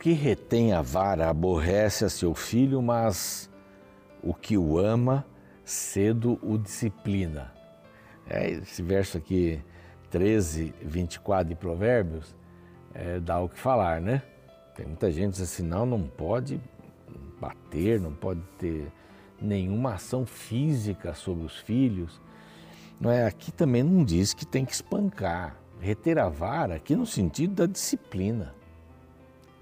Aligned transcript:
Que 0.00 0.12
retém 0.12 0.72
a 0.72 0.80
vara 0.80 1.28
aborrece 1.28 2.06
a 2.06 2.08
seu 2.08 2.34
filho, 2.34 2.80
mas 2.80 3.50
o 4.22 4.32
que 4.32 4.56
o 4.56 4.78
ama 4.78 5.26
cedo 5.62 6.38
o 6.42 6.56
disciplina. 6.56 7.52
É, 8.26 8.48
esse 8.48 8.82
verso 8.82 9.18
aqui, 9.18 9.62
13, 10.10 10.72
24 10.80 11.50
de 11.50 11.54
Provérbios, 11.54 12.34
é, 12.94 13.20
dá 13.20 13.38
o 13.40 13.48
que 13.50 13.58
falar, 13.58 14.00
né? 14.00 14.22
Tem 14.74 14.86
muita 14.86 15.12
gente 15.12 15.32
que 15.34 15.42
diz 15.42 15.42
assim, 15.42 15.64
não, 15.64 15.84
não 15.84 16.02
pode 16.02 16.58
bater, 17.38 18.00
não 18.00 18.14
pode 18.14 18.40
ter 18.56 18.90
nenhuma 19.38 19.96
ação 19.96 20.24
física 20.24 21.12
sobre 21.12 21.44
os 21.44 21.58
filhos. 21.58 22.18
Não 22.98 23.10
é? 23.10 23.26
Aqui 23.26 23.52
também 23.52 23.82
não 23.82 24.02
diz 24.02 24.32
que 24.32 24.46
tem 24.46 24.64
que 24.64 24.72
espancar, 24.72 25.56
reter 25.78 26.18
a 26.18 26.30
vara, 26.30 26.76
aqui 26.76 26.96
no 26.96 27.04
sentido 27.04 27.54
da 27.54 27.66
disciplina. 27.66 28.58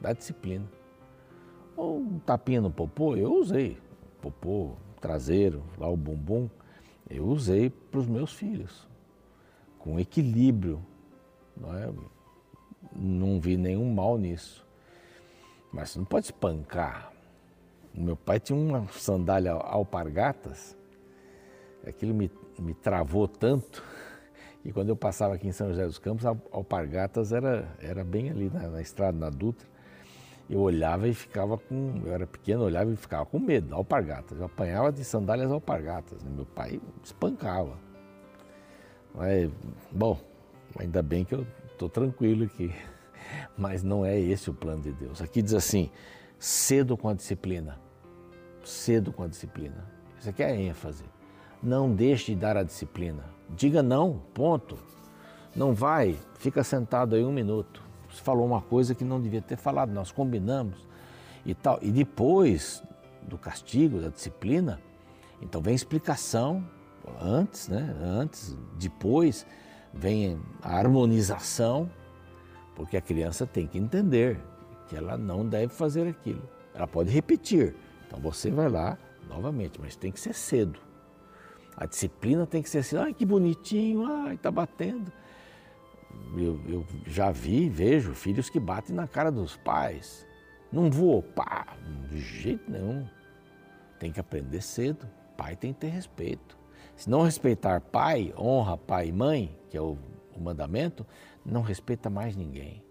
Da 0.00 0.12
disciplina. 0.12 0.66
Ou 1.76 1.98
um 1.98 2.18
tapinha 2.18 2.60
no 2.60 2.70
popô, 2.70 3.16
eu 3.16 3.32
usei. 3.34 3.78
Popô, 4.20 4.72
traseiro, 5.00 5.62
lá 5.78 5.88
o 5.88 5.96
bumbum, 5.96 6.48
eu 7.08 7.24
usei 7.26 7.70
para 7.70 8.00
os 8.00 8.06
meus 8.06 8.32
filhos. 8.32 8.86
Com 9.78 9.98
equilíbrio. 9.98 10.84
Não, 11.56 11.74
é? 11.74 11.92
não 12.94 13.40
vi 13.40 13.56
nenhum 13.56 13.92
mal 13.92 14.18
nisso. 14.18 14.66
Mas 15.72 15.90
você 15.90 15.98
não 15.98 16.06
pode 16.06 16.26
espancar. 16.26 17.12
Meu 17.94 18.16
pai 18.16 18.38
tinha 18.38 18.58
uma 18.58 18.86
sandália 18.88 19.52
alpargatas, 19.52 20.76
aquilo 21.86 22.14
me, 22.14 22.30
me 22.58 22.74
travou 22.74 23.26
tanto, 23.26 23.82
e 24.64 24.72
quando 24.72 24.90
eu 24.90 24.96
passava 24.96 25.34
aqui 25.34 25.48
em 25.48 25.52
São 25.52 25.68
José 25.68 25.84
dos 25.84 25.98
Campos, 25.98 26.24
alpargatas 26.26 27.32
era, 27.32 27.68
era 27.80 28.04
bem 28.04 28.30
ali 28.30 28.50
na, 28.50 28.68
na 28.68 28.80
estrada, 28.80 29.18
na 29.18 29.30
Dutra. 29.30 29.66
Eu 30.48 30.60
olhava 30.60 31.06
e 31.06 31.12
ficava 31.12 31.58
com. 31.58 32.00
Eu 32.04 32.12
era 32.12 32.26
pequeno, 32.26 32.64
olhava 32.64 32.90
e 32.90 32.96
ficava 32.96 33.26
com 33.26 33.38
medo, 33.38 33.74
alpargatas. 33.74 34.38
Eu 34.38 34.46
apanhava 34.46 34.90
de 34.90 35.04
sandálias 35.04 35.50
alpargatas. 35.50 36.22
Né? 36.22 36.30
Meu 36.34 36.46
pai 36.46 36.80
espancava. 37.04 37.76
Mas, 39.14 39.50
bom, 39.92 40.18
ainda 40.78 41.02
bem 41.02 41.24
que 41.24 41.34
eu 41.34 41.46
estou 41.70 41.88
tranquilo 41.88 42.44
aqui. 42.44 42.72
Mas 43.58 43.82
não 43.82 44.06
é 44.06 44.18
esse 44.18 44.48
o 44.48 44.54
plano 44.54 44.82
de 44.82 44.92
Deus. 44.92 45.20
Aqui 45.20 45.42
diz 45.42 45.52
assim: 45.52 45.90
cedo 46.38 46.96
com 46.96 47.08
a 47.10 47.14
disciplina. 47.14 47.78
Cedo 48.64 49.12
com 49.12 49.24
a 49.24 49.28
disciplina. 49.28 49.84
Isso 50.18 50.30
aqui 50.30 50.42
é 50.42 50.46
a 50.46 50.56
ênfase. 50.56 51.04
Não 51.62 51.92
deixe 51.94 52.34
de 52.34 52.40
dar 52.40 52.56
a 52.56 52.62
disciplina. 52.62 53.24
Diga 53.50 53.82
não, 53.82 54.22
ponto. 54.32 54.78
Não 55.54 55.74
vai, 55.74 56.16
fica 56.38 56.62
sentado 56.62 57.16
aí 57.16 57.24
um 57.24 57.32
minuto. 57.32 57.82
Falou 58.08 58.46
uma 58.46 58.60
coisa 58.60 58.94
que 58.94 59.04
não 59.04 59.20
devia 59.20 59.42
ter 59.42 59.56
falado, 59.56 59.90
nós 59.92 60.10
combinamos 60.10 60.86
e 61.44 61.54
tal. 61.54 61.78
E 61.82 61.90
depois 61.90 62.82
do 63.22 63.38
castigo, 63.38 64.00
da 64.00 64.08
disciplina, 64.08 64.80
então 65.40 65.60
vem 65.60 65.74
explicação 65.74 66.64
antes, 67.20 67.68
né? 67.68 67.94
Antes, 68.02 68.56
depois 68.78 69.46
vem 69.92 70.40
a 70.62 70.76
harmonização 70.76 71.90
porque 72.74 72.96
a 72.96 73.00
criança 73.00 73.44
tem 73.44 73.66
que 73.66 73.76
entender 73.76 74.38
que 74.86 74.96
ela 74.96 75.16
não 75.18 75.44
deve 75.44 75.72
fazer 75.72 76.06
aquilo. 76.06 76.48
Ela 76.72 76.86
pode 76.86 77.10
repetir. 77.10 77.74
Então 78.06 78.20
você 78.20 78.50
vai 78.50 78.68
lá 78.68 78.96
novamente, 79.28 79.80
mas 79.80 79.96
tem 79.96 80.12
que 80.12 80.20
ser 80.20 80.32
cedo. 80.32 80.78
A 81.76 81.86
disciplina 81.86 82.46
tem 82.46 82.62
que 82.62 82.70
ser 82.70 82.78
assim, 82.78 82.96
ai 82.96 83.12
que 83.12 83.26
bonitinho, 83.26 84.04
ai 84.06 84.36
tá 84.36 84.50
batendo. 84.50 85.12
Eu, 86.36 86.60
eu 86.66 86.86
já 87.06 87.30
vi, 87.30 87.68
vejo 87.68 88.14
filhos 88.14 88.50
que 88.50 88.60
batem 88.60 88.94
na 88.94 89.08
cara 89.08 89.30
dos 89.30 89.56
pais. 89.56 90.26
Não 90.70 90.90
vou, 90.90 91.22
pá, 91.22 91.76
de 92.10 92.20
jeito 92.20 92.70
nenhum. 92.70 93.06
Tem 93.98 94.12
que 94.12 94.20
aprender 94.20 94.60
cedo. 94.60 95.08
Pai 95.36 95.56
tem 95.56 95.72
que 95.72 95.80
ter 95.80 95.88
respeito. 95.88 96.58
Se 96.96 97.08
não 97.08 97.22
respeitar 97.22 97.80
pai, 97.80 98.34
honra 98.36 98.76
pai 98.76 99.08
e 99.08 99.12
mãe, 99.12 99.56
que 99.70 99.76
é 99.76 99.80
o, 99.80 99.96
o 100.34 100.40
mandamento, 100.40 101.06
não 101.44 101.62
respeita 101.62 102.10
mais 102.10 102.36
ninguém. 102.36 102.84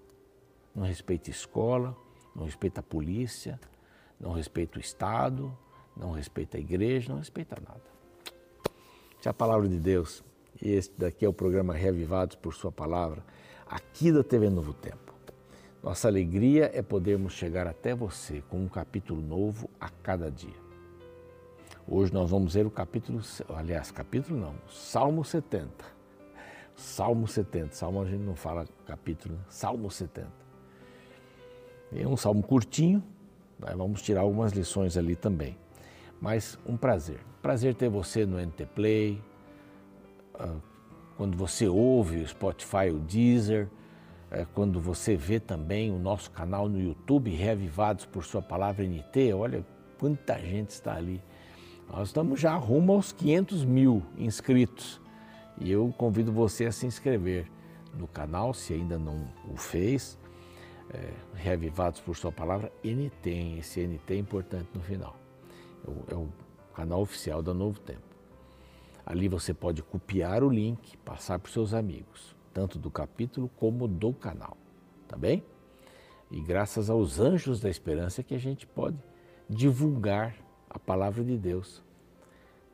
Não 0.73 0.83
respeita 0.83 1.29
escola, 1.29 1.95
não 2.35 2.45
respeita 2.45 2.79
a 2.79 2.83
polícia, 2.83 3.59
não 4.19 4.31
respeita 4.31 4.77
o 4.77 4.81
Estado, 4.81 5.55
não 5.95 6.11
respeita 6.11 6.57
a 6.57 6.59
igreja, 6.59 7.11
não 7.11 7.19
respeita 7.19 7.57
nada. 7.59 7.81
Essa 9.19 9.29
é 9.29 9.31
a 9.31 9.33
palavra 9.33 9.67
de 9.67 9.79
Deus. 9.79 10.23
Este 10.61 10.93
daqui 10.97 11.23
é 11.23 11.29
o 11.29 11.33
programa 11.33 11.73
Reavivados 11.73 12.35
por 12.35 12.53
Sua 12.53 12.71
Palavra, 12.71 13.23
aqui 13.67 14.11
da 14.11 14.23
TV 14.23 14.49
Novo 14.49 14.73
Tempo. 14.73 15.13
Nossa 15.83 16.07
alegria 16.07 16.71
é 16.73 16.81
podermos 16.81 17.33
chegar 17.33 17.67
até 17.67 17.93
você 17.93 18.41
com 18.49 18.63
um 18.63 18.67
capítulo 18.67 19.21
novo 19.21 19.69
a 19.79 19.89
cada 19.89 20.31
dia. 20.31 20.55
Hoje 21.87 22.11
nós 22.11 22.31
vamos 22.31 22.55
ver 22.55 22.65
o 22.65 22.71
capítulo, 22.71 23.21
aliás, 23.49 23.91
capítulo 23.91 24.39
não, 24.39 24.55
Salmo 24.67 25.23
70. 25.23 25.69
Salmo 26.75 27.27
70. 27.27 27.75
Salmo 27.75 28.01
a 28.01 28.05
gente 28.05 28.23
não 28.23 28.35
fala 28.35 28.67
capítulo, 28.85 29.35
né? 29.35 29.41
Salmo 29.49 29.89
70. 29.89 30.27
É 31.95 32.07
um 32.07 32.17
salmo 32.17 32.43
curtinho, 32.43 33.03
né? 33.59 33.73
vamos 33.77 34.01
tirar 34.01 34.21
algumas 34.21 34.51
lições 34.51 34.97
ali 34.97 35.15
também. 35.15 35.57
Mas 36.19 36.57
um 36.65 36.75
prazer. 36.75 37.19
Prazer 37.41 37.75
ter 37.75 37.89
você 37.89 38.25
no 38.25 38.37
NT 38.37 38.65
Play, 38.75 39.21
quando 41.15 41.35
você 41.35 41.67
ouve 41.67 42.17
o 42.17 42.27
Spotify, 42.27 42.91
o 42.91 42.99
Deezer, 42.99 43.67
é, 44.29 44.45
quando 44.53 44.79
você 44.79 45.15
vê 45.15 45.39
também 45.39 45.91
o 45.91 45.97
nosso 45.97 46.29
canal 46.31 46.67
no 46.67 46.79
YouTube, 46.79 47.31
Reavivados 47.31 48.05
por 48.05 48.23
Sua 48.23 48.41
Palavra 48.41 48.85
NT, 48.85 49.33
olha 49.33 49.65
quanta 49.97 50.37
gente 50.39 50.69
está 50.71 50.95
ali. 50.95 51.21
Nós 51.89 52.09
estamos 52.09 52.39
já 52.39 52.55
rumo 52.55 52.93
aos 52.93 53.11
500 53.11 53.63
mil 53.63 54.03
inscritos. 54.17 54.99
E 55.59 55.71
eu 55.71 55.93
convido 55.97 56.31
você 56.31 56.65
a 56.65 56.71
se 56.71 56.85
inscrever 56.85 57.49
no 57.97 58.07
canal, 58.07 58.53
se 58.53 58.73
ainda 58.73 58.99
não 58.99 59.27
o 59.49 59.57
fez, 59.57 60.19
é, 60.93 61.13
Reavivados 61.33 61.99
por 61.99 62.15
Sua 62.15 62.31
Palavra, 62.31 62.71
NT, 62.83 63.57
esse 63.59 63.85
NT 63.85 64.13
é 64.13 64.17
importante 64.17 64.69
no 64.73 64.81
final. 64.81 65.15
É 65.85 65.89
o, 65.89 66.03
é 66.11 66.15
o 66.15 66.29
canal 66.73 67.01
oficial 67.01 67.41
da 67.41 67.53
Novo 67.53 67.79
Tempo. 67.79 68.06
Ali 69.07 69.29
você 69.29 69.53
pode 69.53 69.81
copiar 69.81 70.43
o 70.43 70.49
link, 70.49 70.97
passar 70.97 71.39
para 71.39 71.47
os 71.47 71.53
seus 71.53 71.73
amigos, 71.73 72.35
tanto 72.53 72.77
do 72.77 72.91
capítulo 72.91 73.49
como 73.55 73.87
do 73.87 74.11
canal, 74.11 74.57
tá 75.07 75.15
bem? 75.15 75.45
E 76.29 76.41
graças 76.41 76.89
aos 76.89 77.17
anjos 77.17 77.61
da 77.61 77.69
esperança 77.69 78.21
que 78.21 78.35
a 78.35 78.37
gente 78.37 78.67
pode 78.67 78.97
divulgar 79.49 80.35
a 80.69 80.77
palavra 80.77 81.23
de 81.23 81.37
Deus 81.37 81.81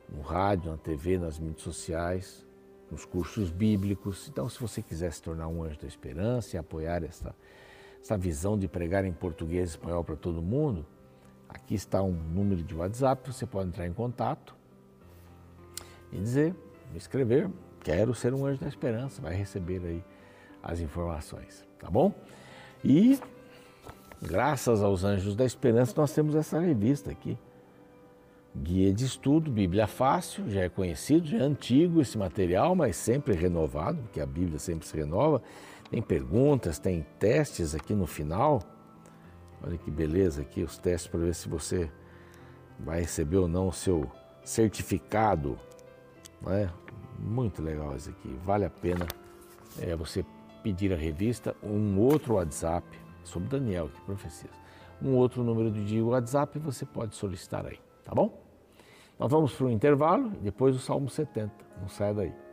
no 0.08 0.22
rádio, 0.22 0.72
na 0.72 0.76
TV, 0.76 1.18
nas 1.18 1.38
mídias 1.38 1.62
sociais, 1.62 2.44
nos 2.90 3.04
cursos 3.04 3.52
bíblicos. 3.52 4.26
Então, 4.28 4.48
se 4.48 4.58
você 4.58 4.82
quiser 4.82 5.12
se 5.12 5.22
tornar 5.22 5.46
um 5.46 5.62
anjo 5.62 5.78
da 5.78 5.86
esperança 5.86 6.56
e 6.56 6.58
apoiar 6.58 7.04
essa, 7.04 7.32
essa 8.02 8.18
visão 8.18 8.58
de 8.58 8.66
pregar 8.66 9.04
em 9.04 9.12
português 9.12 9.68
e 9.68 9.72
espanhol 9.74 10.02
para 10.02 10.16
todo 10.16 10.42
mundo, 10.42 10.84
aqui 11.48 11.76
está 11.76 12.02
um 12.02 12.10
número 12.12 12.64
de 12.64 12.74
WhatsApp, 12.74 13.32
você 13.32 13.46
pode 13.46 13.68
entrar 13.68 13.86
em 13.86 13.92
contato 13.92 14.63
e 16.14 16.18
dizer, 16.18 16.54
escrever, 16.94 17.50
quero 17.80 18.14
ser 18.14 18.32
um 18.32 18.46
anjo 18.46 18.60
da 18.60 18.68
esperança, 18.68 19.20
vai 19.20 19.34
receber 19.34 19.82
aí 19.84 20.04
as 20.62 20.80
informações, 20.80 21.66
tá 21.78 21.90
bom? 21.90 22.14
E 22.82 23.18
graças 24.22 24.82
aos 24.82 25.04
anjos 25.04 25.36
da 25.36 25.44
esperança 25.44 25.92
nós 25.96 26.14
temos 26.14 26.34
essa 26.34 26.58
revista 26.58 27.10
aqui, 27.10 27.36
Guia 28.56 28.94
de 28.94 29.04
estudo, 29.04 29.50
Bíblia 29.50 29.88
fácil, 29.88 30.48
já 30.48 30.60
é 30.60 30.68
conhecido, 30.68 31.26
já 31.26 31.38
é 31.38 31.40
antigo 31.40 32.00
esse 32.00 32.16
material, 32.16 32.76
mas 32.76 32.94
sempre 32.94 33.34
renovado, 33.34 34.00
porque 34.02 34.20
a 34.20 34.26
Bíblia 34.26 34.60
sempre 34.60 34.86
se 34.86 34.96
renova. 34.96 35.42
Tem 35.90 36.00
perguntas, 36.00 36.78
tem 36.78 37.04
testes 37.18 37.74
aqui 37.74 37.94
no 37.94 38.06
final. 38.06 38.62
Olha 39.60 39.76
que 39.76 39.90
beleza 39.90 40.42
aqui 40.42 40.62
os 40.62 40.78
testes 40.78 41.10
para 41.10 41.18
ver 41.18 41.34
se 41.34 41.48
você 41.48 41.90
vai 42.78 43.00
receber 43.00 43.38
ou 43.38 43.48
não 43.48 43.66
o 43.66 43.72
seu 43.72 44.08
certificado. 44.44 45.58
É? 46.46 46.68
Muito 47.18 47.62
legal 47.62 47.96
isso 47.96 48.10
aqui, 48.10 48.28
vale 48.44 48.64
a 48.64 48.70
pena 48.70 49.06
é, 49.80 49.94
você 49.96 50.24
pedir 50.62 50.92
a 50.92 50.96
revista, 50.96 51.54
um 51.62 51.98
outro 51.98 52.34
WhatsApp, 52.34 52.86
sobre 53.22 53.48
Daniel, 53.48 53.88
que 53.88 54.00
profecias. 54.02 54.52
Um 55.02 55.14
outro 55.14 55.42
número 55.42 55.70
de 55.70 56.00
WhatsApp 56.00 56.58
você 56.58 56.84
pode 56.84 57.14
solicitar 57.14 57.66
aí, 57.66 57.78
tá 58.04 58.14
bom? 58.14 58.42
Nós 59.18 59.30
vamos 59.30 59.54
para 59.54 59.66
o 59.66 59.70
intervalo 59.70 60.32
e 60.34 60.44
depois 60.44 60.74
o 60.74 60.78
Salmo 60.78 61.08
70. 61.08 61.52
Não 61.80 61.88
saia 61.88 62.14
daí. 62.14 62.43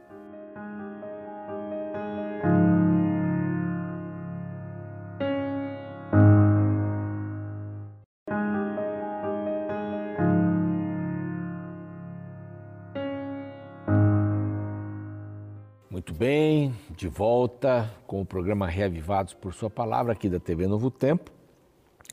De 17.01 17.07
volta 17.07 17.91
com 18.05 18.21
o 18.21 18.25
programa 18.25 18.67
Reavivados 18.67 19.33
por 19.33 19.55
Sua 19.55 19.71
Palavra 19.71 20.13
aqui 20.13 20.29
da 20.29 20.39
TV 20.39 20.67
Novo 20.67 20.91
Tempo. 20.91 21.31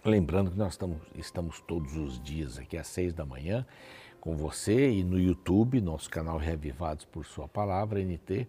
Lembrando 0.03 0.51
que 0.51 0.57
nós 0.57 0.73
estamos, 0.73 0.97
estamos 1.15 1.61
todos 1.61 1.95
os 1.95 2.19
dias 2.19 2.57
aqui 2.57 2.75
às 2.75 2.87
seis 2.87 3.13
da 3.13 3.27
manhã 3.27 3.67
com 4.19 4.35
você 4.35 4.91
e 4.91 5.05
no 5.05 5.21
YouTube, 5.21 5.79
nosso 5.83 6.09
canal 6.09 6.39
Revivados 6.39 7.05
por 7.05 7.27
Sua 7.27 7.47
Palavra, 7.47 8.03
NT, 8.03 8.49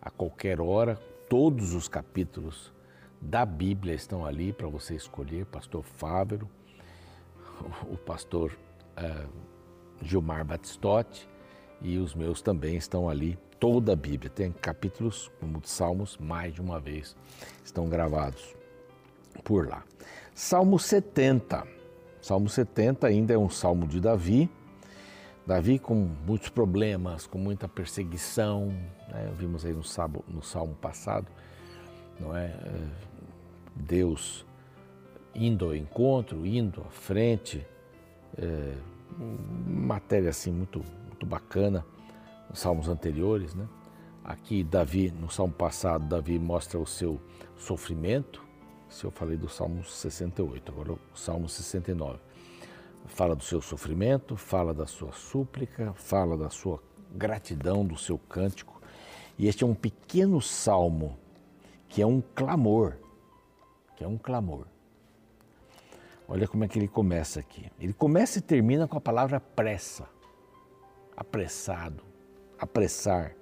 a 0.00 0.10
qualquer 0.10 0.60
hora, 0.60 0.94
todos 1.28 1.74
os 1.74 1.88
capítulos 1.88 2.72
da 3.20 3.44
Bíblia 3.44 3.94
estão 3.94 4.24
ali 4.24 4.52
para 4.52 4.68
você 4.68 4.94
escolher, 4.94 5.44
pastor 5.44 5.82
Fávero, 5.82 6.48
o 7.90 7.96
pastor 7.96 8.56
uh, 8.96 9.28
Gilmar 10.00 10.44
Batistotti 10.44 11.28
e 11.82 11.98
os 11.98 12.14
meus 12.14 12.40
também 12.40 12.76
estão 12.76 13.08
ali, 13.08 13.36
toda 13.64 13.94
a 13.94 13.96
Bíblia, 13.96 14.28
tem 14.28 14.52
capítulos 14.52 15.32
como 15.40 15.58
de 15.58 15.70
Salmos, 15.70 16.18
mais 16.18 16.52
de 16.52 16.60
uma 16.60 16.78
vez, 16.78 17.16
estão 17.64 17.88
gravados 17.88 18.54
por 19.42 19.66
lá. 19.66 19.82
Salmo 20.34 20.78
70. 20.78 21.66
Salmo 22.20 22.46
70 22.46 23.06
ainda 23.06 23.32
é 23.32 23.38
um 23.38 23.48
salmo 23.48 23.88
de 23.88 24.00
Davi. 24.00 24.50
Davi 25.46 25.78
com 25.78 25.94
muitos 25.94 26.50
problemas, 26.50 27.26
com 27.26 27.38
muita 27.38 27.66
perseguição, 27.66 28.66
né? 29.08 29.32
vimos 29.34 29.64
aí 29.64 29.72
no 29.72 29.82
salmo, 29.82 30.22
no 30.28 30.42
salmo 30.42 30.74
passado, 30.74 31.28
não 32.20 32.36
é? 32.36 32.48
é? 32.48 32.88
Deus 33.74 34.44
indo 35.34 35.64
ao 35.64 35.74
encontro, 35.74 36.46
indo 36.46 36.82
à 36.82 36.90
frente, 36.90 37.66
é, 38.36 38.74
matéria 39.66 40.28
assim 40.28 40.52
muito, 40.52 40.82
muito 41.08 41.24
bacana 41.24 41.82
salmos 42.54 42.88
anteriores, 42.88 43.54
né? 43.54 43.68
Aqui 44.24 44.64
Davi, 44.64 45.10
no 45.10 45.30
salmo 45.30 45.52
passado, 45.52 46.06
Davi 46.06 46.38
mostra 46.38 46.78
o 46.78 46.86
seu 46.86 47.20
sofrimento, 47.56 48.42
se 48.88 49.04
eu 49.04 49.10
falei 49.10 49.36
do 49.36 49.48
Salmo 49.48 49.84
68, 49.84 50.70
agora 50.72 50.92
o 50.92 50.98
Salmo 51.14 51.48
69. 51.48 52.18
Fala 53.06 53.34
do 53.34 53.44
seu 53.44 53.60
sofrimento, 53.60 54.36
fala 54.36 54.72
da 54.72 54.86
sua 54.86 55.12
súplica, 55.12 55.92
fala 55.94 56.38
da 56.38 56.48
sua 56.48 56.80
gratidão, 57.12 57.84
do 57.84 57.98
seu 57.98 58.16
cântico. 58.16 58.80
E 59.36 59.46
este 59.46 59.64
é 59.64 59.66
um 59.66 59.74
pequeno 59.74 60.40
salmo 60.40 61.18
que 61.88 62.00
é 62.00 62.06
um 62.06 62.22
clamor, 62.34 62.94
que 63.96 64.04
é 64.04 64.08
um 64.08 64.16
clamor. 64.16 64.66
Olha 66.26 66.48
como 66.48 66.64
é 66.64 66.68
que 66.68 66.78
ele 66.78 66.88
começa 66.88 67.40
aqui. 67.40 67.70
Ele 67.78 67.92
começa 67.92 68.38
e 68.38 68.42
termina 68.42 68.88
com 68.88 68.96
a 68.96 69.00
palavra 69.00 69.38
pressa, 69.38 70.08
apressado, 71.16 72.02
apressar. 72.58 73.34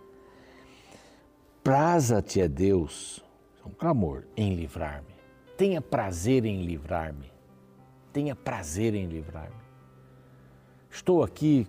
Praza-te 1.62 2.42
a 2.42 2.46
Deus, 2.46 3.24
é 3.64 3.68
um 3.68 3.72
clamor, 3.72 4.24
em 4.36 4.54
livrar-me 4.54 5.12
tenha 5.62 5.80
prazer 5.80 6.44
em 6.44 6.64
livrar-me. 6.64 7.32
Tenha 8.12 8.34
prazer 8.34 8.96
em 8.96 9.06
livrar-me. 9.06 9.62
Estou 10.90 11.22
aqui 11.22 11.68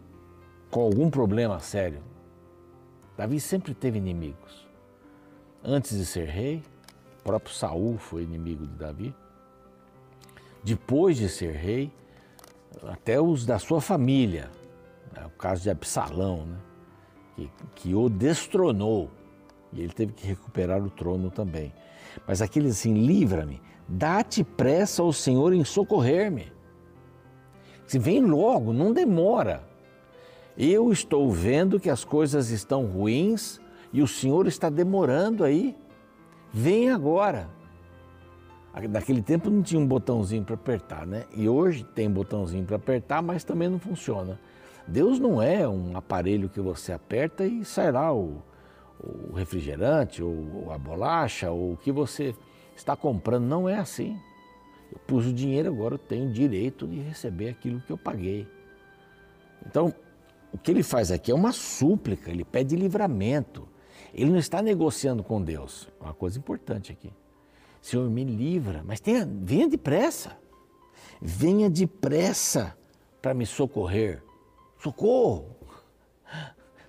com 0.71 0.81
algum 0.81 1.11
problema 1.11 1.59
sério. 1.59 2.01
Davi 3.15 3.39
sempre 3.39 3.75
teve 3.75 3.99
inimigos. 3.99 4.67
Antes 5.63 5.95
de 5.95 6.07
ser 6.07 6.27
rei, 6.27 6.63
o 7.19 7.23
próprio 7.23 7.53
Saul 7.53 7.99
foi 7.99 8.23
inimigo 8.23 8.65
de 8.65 8.73
Davi. 8.73 9.15
Depois 10.63 11.15
de 11.15 11.29
ser 11.29 11.51
rei, 11.51 11.93
até 12.87 13.21
os 13.21 13.45
da 13.45 13.59
sua 13.59 13.79
família, 13.79 14.49
né? 15.13 15.23
o 15.27 15.37
caso 15.37 15.61
de 15.61 15.69
Absalão, 15.69 16.47
né? 16.47 16.57
Que, 17.35 17.49
que 17.75 17.95
o 17.95 18.09
destronou 18.09 19.09
e 19.71 19.81
ele 19.81 19.93
teve 19.93 20.13
que 20.13 20.25
recuperar 20.25 20.83
o 20.83 20.89
trono 20.89 21.31
também. 21.31 21.73
Mas 22.27 22.41
aquele 22.41 22.69
assim, 22.69 22.93
livra-me, 22.93 23.59
Dá-te 23.87 24.43
pressa 24.43 25.01
ao 25.01 25.11
Senhor 25.11 25.53
em 25.53 25.63
socorrer-me. 25.63 26.51
Se 27.85 27.99
vem 27.99 28.21
logo, 28.21 28.71
não 28.71 28.93
demora. 28.93 29.63
Eu 30.57 30.91
estou 30.91 31.29
vendo 31.31 31.79
que 31.79 31.89
as 31.89 32.03
coisas 32.03 32.49
estão 32.49 32.85
ruins 32.85 33.59
e 33.91 34.01
o 34.01 34.07
Senhor 34.07 34.47
está 34.47 34.69
demorando 34.69 35.43
aí. 35.43 35.75
Vem 36.51 36.91
agora. 36.91 37.49
Naquele 38.89 39.21
tempo 39.21 39.49
não 39.49 39.61
tinha 39.61 39.79
um 39.79 39.85
botãozinho 39.85 40.43
para 40.43 40.55
apertar, 40.55 41.05
né? 41.05 41.25
E 41.35 41.47
hoje 41.47 41.83
tem 41.83 42.09
botãozinho 42.09 42.65
para 42.65 42.77
apertar, 42.77 43.21
mas 43.21 43.43
também 43.43 43.69
não 43.69 43.77
funciona. 43.77 44.39
Deus 44.87 45.19
não 45.19 45.41
é 45.41 45.67
um 45.67 45.95
aparelho 45.95 46.49
que 46.49 46.59
você 46.59 46.91
aperta 46.91 47.45
e 47.45 47.63
sai 47.63 47.91
lá 47.91 48.13
o, 48.13 48.41
o 48.99 49.33
refrigerante, 49.33 50.21
ou 50.21 50.71
a 50.71 50.77
bolacha, 50.77 51.51
ou 51.51 51.73
o 51.73 51.77
que 51.77 51.91
você 51.91 52.35
está 52.75 52.95
comprando. 52.95 53.45
Não 53.45 53.67
é 53.67 53.77
assim. 53.77 54.19
Eu 54.91 54.99
pus 55.07 55.25
o 55.25 55.33
dinheiro, 55.33 55.69
agora 55.69 55.95
eu 55.95 55.99
tenho 55.99 56.31
direito 56.31 56.87
de 56.87 56.99
receber 56.99 57.49
aquilo 57.49 57.81
que 57.81 57.91
eu 57.91 57.97
paguei. 57.97 58.47
Então, 59.65 59.93
o 60.51 60.57
que 60.57 60.69
ele 60.69 60.83
faz 60.83 61.11
aqui 61.11 61.31
é 61.31 61.35
uma 61.35 61.51
súplica, 61.51 62.29
ele 62.29 62.43
pede 62.43 62.75
livramento. 62.75 63.67
Ele 64.13 64.29
não 64.29 64.37
está 64.37 64.61
negociando 64.61 65.23
com 65.23 65.41
Deus. 65.41 65.89
Uma 65.99 66.13
coisa 66.13 66.37
importante 66.37 66.91
aqui. 66.91 67.11
Senhor, 67.81 68.07
me 68.09 68.23
livra, 68.23 68.83
mas 68.85 68.99
tenha, 68.99 69.27
venha 69.27 69.67
depressa. 69.67 70.37
Venha 71.19 71.69
depressa 71.69 72.77
para 73.21 73.33
me 73.33 73.45
socorrer. 73.45 74.21
Socorro! 74.83 75.55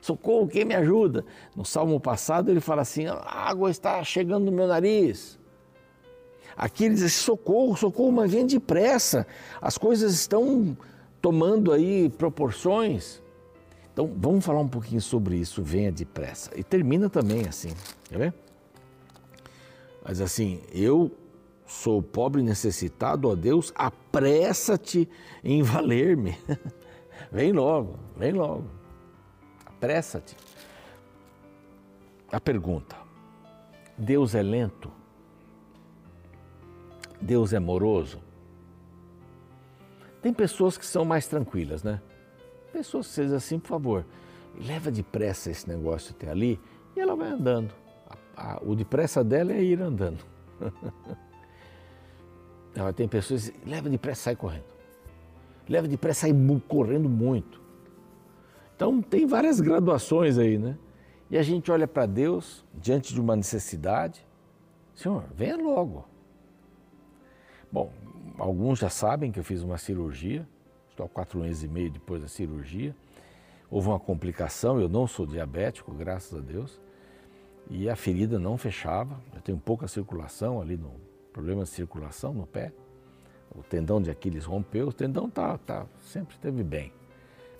Socorro, 0.01 0.49
quem 0.49 0.65
me 0.65 0.75
ajuda? 0.75 1.25
No 1.57 1.65
salmo 1.65 2.01
passado 2.01 2.51
ele 2.51 2.61
fala 2.61 2.83
assim: 2.83 3.07
a 3.07 3.15
água 3.15 3.71
está 3.71 4.03
chegando 4.03 4.47
no 4.47 4.53
meu 4.53 4.67
nariz. 4.67 5.39
Aqui 6.57 6.85
ele 6.85 6.97
diz 6.97 7.13
socorro, 7.15 7.77
socorro, 7.77 8.13
mas 8.13 8.33
vem 8.33 8.47
depressa. 8.47 9.27
As 9.63 9.79
coisas 9.79 10.13
estão 10.13 10.77
tomando 11.23 11.73
aí 11.73 12.11
proporções. 12.11 13.23
Então 13.93 14.13
vamos 14.17 14.45
falar 14.45 14.61
um 14.61 14.69
pouquinho 14.69 15.01
sobre 15.01 15.37
isso, 15.37 15.63
venha 15.63 15.93
depressa. 15.93 16.51
E 16.57 16.65
termina 16.65 17.09
também 17.09 17.47
assim, 17.47 17.71
quer 18.09 18.19
ver? 18.19 18.35
Mas 20.05 20.21
assim, 20.21 20.61
eu 20.73 21.11
sou 21.65 22.03
pobre 22.03 22.43
necessitado, 22.43 23.29
ó 23.29 23.35
Deus, 23.35 23.73
apressa-te 23.75 25.09
em 25.43 25.63
valer-me. 25.63 26.37
vem 27.35 27.53
logo, 27.53 27.99
vem 28.17 28.33
logo. 28.33 28.65
Apressa-te. 29.67 30.37
A 32.33 32.41
pergunta: 32.41 32.97
Deus 33.99 34.35
é 34.35 34.43
lento? 34.43 34.91
Deus 37.21 37.53
é 37.53 37.57
amoroso? 37.57 38.23
Tem 40.23 40.33
pessoas 40.33 40.79
que 40.79 40.87
são 40.87 41.05
mais 41.05 41.27
tranquilas, 41.27 41.83
né? 41.83 42.01
Pessoas 42.73 43.09
que 43.09 43.13
vocês 43.13 43.33
assim, 43.33 43.59
por 43.59 43.69
favor, 43.69 44.07
leva 44.59 44.91
depressa 44.91 45.51
esse 45.51 45.69
negócio 45.69 46.15
até 46.17 46.31
ali 46.31 46.59
e 46.97 47.01
ela 47.01 47.15
vai 47.15 47.29
andando. 47.29 47.75
O 48.63 48.75
depressa 48.75 49.23
dela 49.23 49.53
é 49.53 49.63
ir 49.63 49.81
andando. 49.81 50.25
ela 52.75 52.93
tem 52.93 53.07
pessoas 53.07 53.49
que 53.49 53.69
leva 53.69 53.89
depressa 53.89 54.23
sai 54.23 54.37
correndo. 54.37 54.74
Leva 55.69 55.89
depressa 55.89 56.23
sai 56.23 56.33
correndo 56.69 57.09
muito. 57.09 57.61
Então 58.77 59.01
tem 59.01 59.27
várias 59.27 59.61
graduações 59.61 60.39
aí, 60.39 60.59
né? 60.59 60.77
E 61.31 61.39
a 61.39 61.43
gente 61.43 61.71
olha 61.71 61.89
para 61.89 62.07
Deus 62.07 62.65
diante 62.75 63.15
de 63.15 63.21
uma 63.21 63.35
necessidade. 63.35 64.27
Senhor, 64.95 65.25
venha 65.35 65.57
logo. 65.57 66.05
Bom, 67.73 67.93
alguns 68.39 68.79
já 68.79 68.89
sabem 68.89 69.33
que 69.33 69.39
eu 69.39 69.45
fiz 69.45 69.63
uma 69.63 69.79
cirurgia, 69.79 70.47
estou 70.91 71.07
há 71.07 71.09
quatro 71.09 71.41
meses 71.41 71.63
e 71.63 71.69
meio 71.69 71.91
depois 71.91 72.23
da 72.23 72.29
cirurgia. 72.29 72.95
Houve 73.71 73.89
uma 73.89 73.99
complicação, 73.99 74.81
eu 74.81 74.89
não 74.89 75.07
sou 75.07 75.27
diabético, 75.27 75.93
graças 75.93 76.39
a 76.39 76.41
Deus, 76.41 76.81
e 77.69 77.89
a 77.89 77.97
ferida 77.97 78.39
não 78.39 78.57
fechava. 78.57 79.21
Eu 79.35 79.41
tenho 79.41 79.59
pouca 79.59 79.89
circulação 79.89 80.61
ali, 80.61 80.77
no 80.77 80.93
problema 81.33 81.65
de 81.65 81.71
circulação 81.71 82.33
no 82.33 82.47
pé. 82.47 82.73
O 83.55 83.63
tendão 83.63 84.03
de 84.03 84.11
Aquiles 84.11 84.45
rompeu, 84.45 84.89
o 84.89 84.93
tendão 84.93 85.31
tá, 85.31 85.57
tá, 85.59 85.87
sempre 86.01 86.35
esteve 86.35 86.63
bem, 86.63 86.93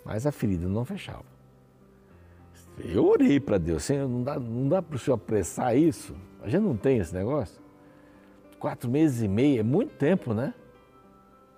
mas 0.05 0.27
a 0.27 0.33
ferida 0.33 0.67
não 0.69 0.85
fechava. 0.85 1.25
Eu 2.79 3.07
orei 3.07 3.39
para 3.39 3.57
Deus, 3.57 3.85
Senhor, 3.85 4.09
não 4.09 4.23
dá, 4.23 4.39
não 4.39 4.69
dá 4.69 4.83
para 4.83 4.97
o 4.97 4.99
Senhor 4.99 5.15
apressar 5.15 5.77
isso? 5.77 6.17
A 6.43 6.49
gente 6.49 6.63
não 6.63 6.77
tem 6.77 6.99
esse 6.99 7.15
negócio? 7.15 7.65
quatro 8.65 8.91
meses 8.91 9.21
e 9.21 9.29
meio, 9.29 9.61
é 9.61 9.63
muito 9.63 9.95
tempo, 9.97 10.33
né? 10.33 10.55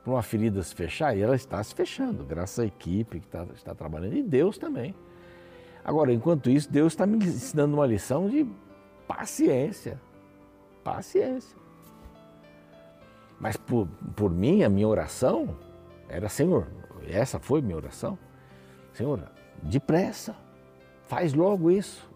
Para 0.02 0.12
uma 0.12 0.22
ferida 0.24 0.60
se 0.60 0.74
fechar, 0.74 1.16
e 1.16 1.20
ela 1.20 1.36
está 1.36 1.62
se 1.62 1.72
fechando, 1.72 2.24
graças 2.24 2.58
à 2.58 2.66
equipe 2.66 3.20
que 3.20 3.26
está, 3.26 3.46
está 3.54 3.74
trabalhando, 3.76 4.16
e 4.16 4.24
Deus 4.24 4.58
também. 4.58 4.92
Agora, 5.84 6.12
enquanto 6.12 6.50
isso, 6.50 6.68
Deus 6.68 6.94
está 6.94 7.06
me 7.06 7.24
ensinando 7.24 7.76
uma 7.76 7.86
lição 7.86 8.28
de 8.28 8.44
paciência. 9.06 10.00
Paciência. 10.82 11.56
Mas 13.38 13.56
por, 13.56 13.86
por 14.14 14.30
mim, 14.30 14.62
a 14.62 14.68
minha 14.68 14.88
oração 14.88 15.56
era, 16.08 16.28
Senhor, 16.28 16.66
essa 17.06 17.38
foi 17.38 17.60
minha 17.60 17.76
oração. 17.76 18.18
Senhor, 18.92 19.22
depressa, 19.62 20.34
faz 21.06 21.34
logo 21.34 21.70
isso 21.70 22.08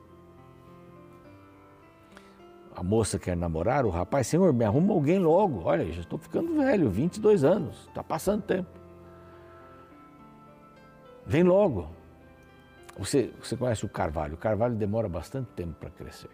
a 2.80 2.82
moça 2.82 3.18
quer 3.18 3.36
namorar, 3.36 3.84
o 3.84 3.90
rapaz, 3.90 4.26
Senhor, 4.26 4.54
me 4.54 4.64
arruma 4.64 4.94
alguém 4.94 5.18
logo. 5.18 5.64
Olha, 5.64 5.84
já 5.92 6.00
estou 6.00 6.18
ficando 6.18 6.56
velho, 6.56 6.88
22 6.88 7.44
anos, 7.44 7.86
está 7.88 8.02
passando 8.02 8.42
tempo. 8.42 8.70
Vem 11.26 11.42
logo. 11.42 11.90
Você, 12.98 13.34
você 13.38 13.54
conhece 13.54 13.84
o 13.84 13.88
carvalho? 13.88 14.32
O 14.32 14.38
carvalho 14.38 14.74
demora 14.74 15.10
bastante 15.10 15.48
tempo 15.54 15.74
para 15.74 15.90
crescer. 15.90 16.30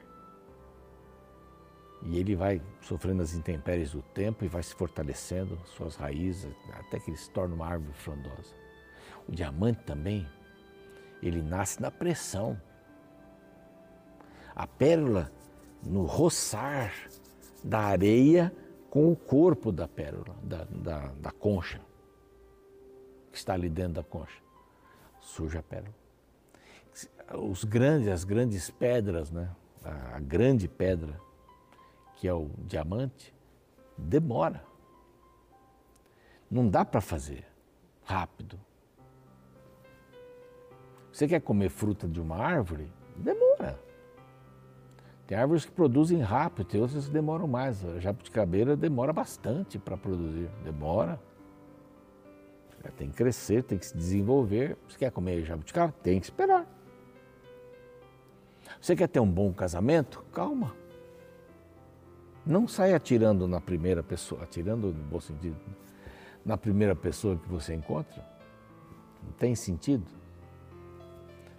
E 2.07 2.19
ele 2.19 2.37
vai 2.37 2.63
sofrendo 2.81 3.23
as 3.23 3.35
intempéries 3.35 3.91
do 3.91 4.01
tempo 4.01 4.45
e 4.45 4.49
vai 4.49 4.63
se 4.63 4.75
fortalecendo, 4.75 5.59
suas 5.67 5.97
raízes, 5.97 6.55
até 6.73 7.01
que 7.01 7.11
ele 7.11 7.17
se 7.17 7.29
torna 7.31 7.55
uma 7.55 7.67
árvore 7.67 7.93
frondosa. 7.95 8.55
O 9.27 9.33
diamante 9.33 9.83
também, 9.85 10.27
ele 11.21 11.43
nasce 11.43 11.83
na 11.83 11.91
pressão. 11.91 12.61
A 14.55 14.67
pérola 14.69 15.33
no 15.83 16.05
roçar 16.05 16.93
da 17.63 17.81
areia 17.81 18.55
com 18.89 19.11
o 19.11 19.17
corpo 19.17 19.73
da 19.73 19.89
pérola, 19.89 20.37
da, 20.43 20.65
da, 20.65 21.09
da 21.21 21.31
concha, 21.33 21.81
que 23.33 23.37
está 23.37 23.55
ali 23.55 23.69
dentro 23.69 23.95
da 23.95 24.05
concha. 24.05 24.41
Surge 25.21 25.59
a 25.59 25.63
pérola. 25.63 25.95
Os 27.35 27.65
grandes, 27.65 28.09
as 28.09 28.23
grandes 28.23 28.71
pedras, 28.71 29.33
né? 29.33 29.51
a, 29.87 30.17
a 30.17 30.21
grande 30.21 30.69
pedra, 30.69 31.21
que 32.17 32.27
é 32.27 32.35
o 32.35 32.51
diamante, 32.67 33.35
demora. 33.97 34.65
Não 36.51 36.69
dá 36.69 36.85
para 36.85 37.01
fazer 37.01 37.45
rápido. 38.05 38.59
Você 41.13 41.27
quer 41.27 41.41
comer 41.41 41.71
fruta 41.71 42.07
de 42.07 42.21
uma 42.21 42.37
árvore? 42.37 42.93
Demora. 43.17 43.79
Tem 45.27 45.37
árvores 45.37 45.65
que 45.65 45.73
produzem 45.73 46.21
rápido, 46.21 46.67
tem 46.67 46.81
outras 46.81 47.07
que 47.07 47.13
demoram 47.13 47.49
mais. 47.49 47.85
A 47.85 47.99
jabuticabeira 47.99 48.77
demora 48.77 49.13
bastante 49.13 49.79
para 49.79 49.97
produzir. 49.97 50.49
Demora. 50.63 51.21
Tem 52.97 53.11
que 53.11 53.17
crescer, 53.17 53.65
tem 53.65 53.79
que 53.79 53.87
se 53.87 53.97
desenvolver. 53.97 54.77
Você 54.89 54.99
quer 54.99 55.11
comer 55.11 55.45
jabuticaba? 55.45 55.93
Tem 56.03 56.21
que 56.21 56.27
esperar. 56.27 56.65
Você 58.81 58.95
quer 58.95 59.09
ter 59.09 59.19
um 59.19 59.31
bom 59.31 59.53
casamento? 59.53 60.25
Calma. 60.33 60.73
Não 62.47 62.69
saia 62.69 62.97
atirando 62.97 63.49
na 63.49 63.61
primeira 63.61 64.03
pessoa, 64.05 64.45
atirando 64.45 64.87
no 64.87 65.05
bom 65.05 65.19
sentido, 65.19 65.57
na 66.45 66.57
primeira 66.57 66.95
pessoa 66.95 67.37
que 67.37 67.49
você 67.49 67.75
encontra. 67.75 68.25
Não 69.21 69.33
tem 69.33 69.57
sentido. 69.57 70.07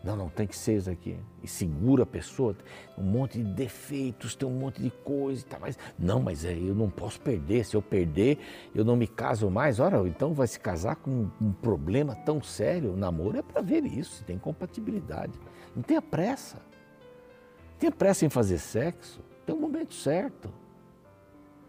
Não, 0.01 0.15
não, 0.15 0.29
tem 0.29 0.47
que 0.47 0.55
ser 0.55 0.77
isso 0.77 0.89
aqui. 0.89 1.17
E 1.43 1.47
segura 1.49 2.03
a 2.03 2.05
pessoa, 2.05 2.55
um 2.97 3.03
monte 3.03 3.39
de 3.39 3.43
defeitos, 3.43 4.33
tem 4.33 4.47
um 4.47 4.53
monte 4.53 4.81
de 4.81 4.89
coisa 4.89 5.41
e 5.41 5.43
tal. 5.43 5.59
Mas, 5.59 5.77
não, 5.99 6.21
mas 6.21 6.45
é, 6.45 6.53
eu 6.53 6.73
não 6.73 6.89
posso 6.89 7.19
perder. 7.19 7.65
Se 7.65 7.75
eu 7.75 7.81
perder, 7.81 8.37
eu 8.73 8.85
não 8.85 8.95
me 8.95 9.07
caso 9.07 9.49
mais. 9.49 9.81
Ora, 9.81 10.07
então 10.07 10.33
vai 10.33 10.47
se 10.47 10.57
casar 10.57 10.95
com 10.95 11.29
um, 11.41 11.51
problema 11.51 12.15
tão 12.15 12.41
sério. 12.41 12.93
O 12.93 12.95
namoro 12.95 13.37
é 13.37 13.41
para 13.41 13.61
ver 13.61 13.83
isso, 13.83 14.23
tem 14.23 14.37
compatibilidade. 14.37 15.33
Não 15.75 15.83
tenha 15.83 16.01
pressa. 16.01 16.61
Tenha 17.77 17.91
pressa 17.91 18.25
em 18.25 18.29
fazer 18.29 18.59
sexo. 18.59 19.19
Tem 19.45 19.53
um 19.53 19.59
momento 19.59 19.93
certo. 19.93 20.49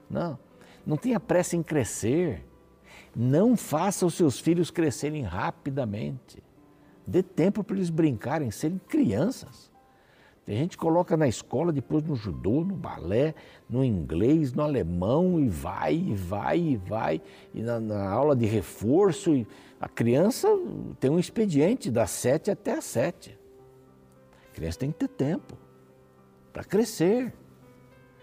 Não. 0.08 0.38
Não 0.86 0.96
tenha 0.96 1.20
pressa 1.20 1.56
em 1.56 1.62
crescer. 1.62 2.44
Não 3.14 3.56
faça 3.56 4.06
os 4.06 4.14
seus 4.14 4.38
filhos 4.38 4.70
crescerem 4.70 5.22
rapidamente. 5.22 6.42
Dê 7.06 7.22
tempo 7.22 7.64
para 7.64 7.76
eles 7.76 7.90
brincarem, 7.90 8.50
serem 8.50 8.78
crianças. 8.86 9.70
Tem 10.48 10.56
gente 10.56 10.78
que 10.78 10.82
coloca 10.82 11.14
na 11.14 11.28
escola, 11.28 11.70
depois 11.70 12.02
no 12.04 12.16
judô, 12.16 12.64
no 12.64 12.74
balé, 12.74 13.34
no 13.68 13.84
inglês, 13.84 14.52
no 14.54 14.62
alemão, 14.62 15.38
e 15.38 15.46
vai, 15.46 15.94
e 15.94 16.14
vai, 16.14 16.58
e 16.58 16.76
vai. 16.76 17.20
E 17.52 17.60
na, 17.60 17.78
na 17.78 18.10
aula 18.10 18.34
de 18.34 18.46
reforço, 18.46 19.46
a 19.78 19.88
criança 19.88 20.48
tem 20.98 21.10
um 21.10 21.18
expediente 21.18 21.90
das 21.90 22.10
sete 22.10 22.50
até 22.50 22.72
as 22.72 22.84
sete. 22.84 23.38
A 24.50 24.54
criança 24.54 24.78
tem 24.78 24.90
que 24.90 25.00
ter 25.00 25.08
tempo 25.08 25.54
para 26.50 26.64
crescer. 26.64 27.34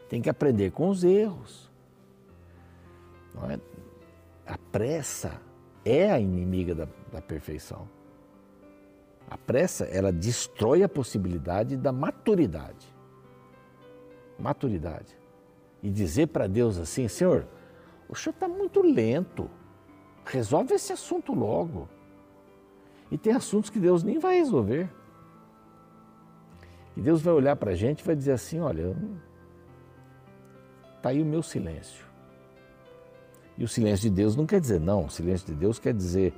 Tem 0.10 0.20
que 0.20 0.30
aprender 0.30 0.72
com 0.72 0.90
os 0.90 1.04
erros. 1.04 1.65
É? 3.44 3.60
A 4.46 4.58
pressa 4.58 5.42
é 5.84 6.12
a 6.12 6.20
inimiga 6.20 6.74
da, 6.74 6.88
da 7.12 7.22
perfeição. 7.22 7.88
A 9.30 9.38
pressa, 9.38 9.86
ela 9.86 10.12
destrói 10.12 10.84
a 10.84 10.90
possibilidade 10.90 11.76
da 11.76 11.92
maturidade. 11.92 12.94
Maturidade. 14.38 15.18
E 15.82 15.90
dizer 15.90 16.28
para 16.28 16.48
Deus 16.48 16.78
assim, 16.78 17.08
Senhor, 17.08 17.48
o 18.08 18.16
senhor 18.16 18.34
está 18.34 18.48
muito 18.48 18.82
lento. 18.82 19.50
Resolve 20.26 20.74
esse 20.74 20.94
assunto 20.94 21.34
logo. 21.34 21.90
E 23.12 23.18
tem 23.18 23.34
assuntos 23.34 23.70
que 23.70 23.80
Deus 23.80 24.04
nem 24.04 24.20
vai 24.20 24.38
resolver. 24.38 24.90
E 26.96 27.02
Deus 27.02 27.22
vai 27.22 27.34
olhar 27.34 27.56
para 27.56 27.72
a 27.72 27.76
gente 27.76 28.00
e 28.00 28.06
vai 28.06 28.16
dizer 28.16 28.32
assim: 28.32 28.60
olha, 28.60 28.96
está 30.98 31.10
aí 31.10 31.22
o 31.22 31.26
meu 31.26 31.44
silêncio. 31.44 32.06
E 33.58 33.64
o 33.64 33.68
silêncio 33.68 34.10
de 34.10 34.16
Deus 34.16 34.36
não 34.36 34.46
quer 34.46 34.60
dizer 34.60 34.80
não, 34.80 35.06
o 35.06 35.10
silêncio 35.10 35.48
de 35.48 35.54
Deus 35.54 35.80
quer 35.80 35.94
dizer 35.94 36.34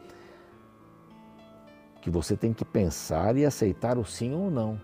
que 2.01 2.09
você 2.09 2.37
tem 2.37 2.53
que 2.53 2.63
pensar 2.63 3.35
e 3.35 3.45
aceitar 3.45 3.97
o 3.97 4.05
sim 4.05 4.33
ou 4.33 4.51
não. 4.51 4.79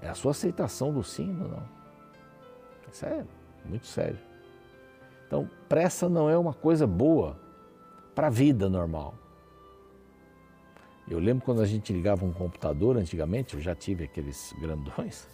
É 0.00 0.08
a 0.08 0.14
sua 0.14 0.30
aceitação 0.30 0.92
do 0.92 1.02
sim 1.02 1.36
ou 1.40 1.48
não. 1.48 1.62
É 2.88 2.92
sério, 2.92 3.28
muito 3.64 3.86
sério. 3.86 4.18
Então, 5.26 5.48
pressa 5.68 6.08
não 6.08 6.28
é 6.28 6.36
uma 6.36 6.52
coisa 6.52 6.86
boa 6.86 7.38
para 8.14 8.26
a 8.26 8.30
vida 8.30 8.68
normal. 8.68 9.14
Eu 11.08 11.18
lembro 11.18 11.44
quando 11.44 11.60
a 11.60 11.66
gente 11.66 11.92
ligava 11.92 12.24
um 12.24 12.32
computador 12.32 12.96
antigamente, 12.96 13.54
eu 13.54 13.60
já 13.60 13.74
tive 13.74 14.04
aqueles 14.04 14.54
grandões, 14.60 15.26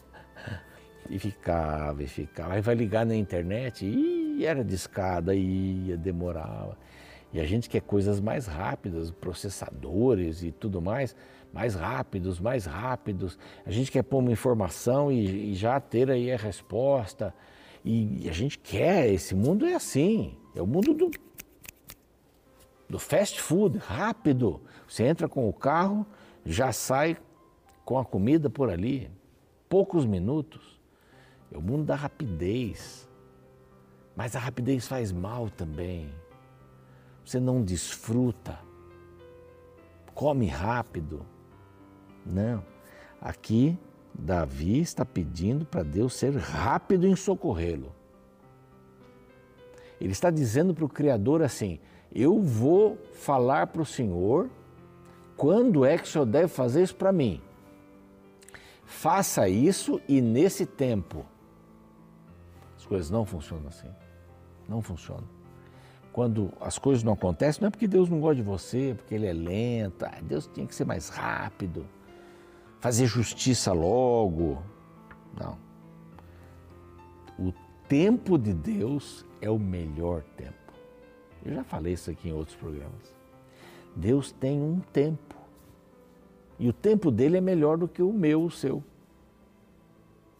e 1.10 1.18
ficava, 1.18 2.02
e 2.02 2.06
ficava. 2.06 2.54
Aí 2.54 2.62
vai 2.62 2.74
ligar 2.74 3.04
na 3.04 3.14
internet, 3.14 3.84
e 3.84 4.15
era 4.44 4.64
discada, 4.64 5.34
ia, 5.34 5.96
demorava. 5.96 6.76
E 7.32 7.40
a 7.40 7.44
gente 7.44 7.68
quer 7.68 7.80
coisas 7.80 8.20
mais 8.20 8.46
rápidas, 8.46 9.10
processadores 9.10 10.42
e 10.42 10.50
tudo 10.50 10.80
mais, 10.80 11.14
mais 11.52 11.74
rápidos, 11.74 12.40
mais 12.40 12.64
rápidos. 12.66 13.38
A 13.64 13.70
gente 13.70 13.90
quer 13.90 14.02
pôr 14.02 14.18
uma 14.18 14.32
informação 14.32 15.10
e, 15.10 15.52
e 15.52 15.54
já 15.54 15.78
ter 15.80 16.10
aí 16.10 16.30
a 16.32 16.36
resposta. 16.36 17.34
E, 17.84 18.24
e, 18.24 18.28
a 18.28 18.32
gente 18.32 18.58
quer, 18.58 19.08
esse 19.12 19.34
mundo 19.34 19.66
é 19.66 19.74
assim, 19.74 20.36
é 20.54 20.62
o 20.62 20.66
mundo 20.66 20.92
do, 20.92 21.10
do 22.88 22.98
fast 22.98 23.40
food, 23.40 23.78
rápido. 23.78 24.60
Você 24.88 25.04
entra 25.04 25.28
com 25.28 25.48
o 25.48 25.52
carro, 25.52 26.06
já 26.44 26.72
sai 26.72 27.16
com 27.84 27.98
a 27.98 28.04
comida 28.04 28.50
por 28.50 28.70
ali, 28.70 29.10
poucos 29.68 30.04
minutos. 30.04 30.80
É 31.52 31.56
o 31.58 31.62
mundo 31.62 31.84
da 31.84 31.94
rapidez. 31.94 33.05
Mas 34.16 34.34
a 34.34 34.38
rapidez 34.38 34.88
faz 34.88 35.12
mal 35.12 35.50
também 35.50 36.10
você 37.26 37.40
não 37.40 37.60
desfruta, 37.60 38.56
come 40.14 40.46
rápido. 40.46 41.26
Não. 42.24 42.62
Aqui, 43.20 43.76
Davi 44.14 44.80
está 44.80 45.04
pedindo 45.04 45.66
para 45.66 45.82
Deus 45.82 46.14
ser 46.14 46.36
rápido 46.36 47.04
em 47.04 47.16
socorrê-lo. 47.16 47.92
Ele 50.00 50.12
está 50.12 50.30
dizendo 50.30 50.72
para 50.72 50.84
o 50.84 50.88
Criador 50.88 51.42
assim: 51.42 51.80
Eu 52.14 52.40
vou 52.40 52.96
falar 53.14 53.66
para 53.66 53.82
o 53.82 53.86
Senhor 53.86 54.48
quando 55.36 55.84
é 55.84 55.98
que 55.98 56.04
o 56.04 56.06
Senhor 56.06 56.26
deve 56.26 56.48
fazer 56.48 56.82
isso 56.84 56.94
para 56.94 57.10
mim. 57.10 57.42
Faça 58.84 59.48
isso 59.48 60.00
e 60.08 60.20
nesse 60.20 60.64
tempo. 60.64 61.26
As 62.76 62.86
coisas 62.86 63.10
não 63.10 63.26
funcionam 63.26 63.66
assim. 63.66 63.88
Não 64.68 64.82
funcionam 64.82 65.36
quando 66.16 66.50
as 66.62 66.78
coisas 66.78 67.04
não 67.04 67.12
acontecem, 67.12 67.60
não 67.60 67.68
é 67.68 67.70
porque 67.70 67.86
Deus 67.86 68.08
não 68.08 68.18
gosta 68.20 68.36
de 68.36 68.42
você, 68.42 68.94
porque 68.96 69.14
Ele 69.14 69.26
é 69.26 69.34
lento, 69.34 70.02
ah, 70.06 70.18
Deus 70.22 70.46
tinha 70.46 70.66
que 70.66 70.74
ser 70.74 70.86
mais 70.86 71.10
rápido, 71.10 71.86
fazer 72.80 73.04
justiça 73.04 73.70
logo. 73.74 74.62
Não. 75.38 75.58
O 77.38 77.52
tempo 77.86 78.38
de 78.38 78.54
Deus 78.54 79.26
é 79.42 79.50
o 79.50 79.58
melhor 79.58 80.22
tempo. 80.38 80.72
Eu 81.44 81.52
já 81.52 81.62
falei 81.62 81.92
isso 81.92 82.10
aqui 82.10 82.30
em 82.30 82.32
outros 82.32 82.56
programas. 82.56 83.14
Deus 83.94 84.32
tem 84.32 84.58
um 84.58 84.80
tempo. 84.80 85.36
E 86.58 86.66
o 86.66 86.72
tempo 86.72 87.10
dele 87.10 87.36
é 87.36 87.42
melhor 87.42 87.76
do 87.76 87.86
que 87.86 88.00
o 88.00 88.10
meu, 88.10 88.42
o 88.42 88.50
seu. 88.50 88.82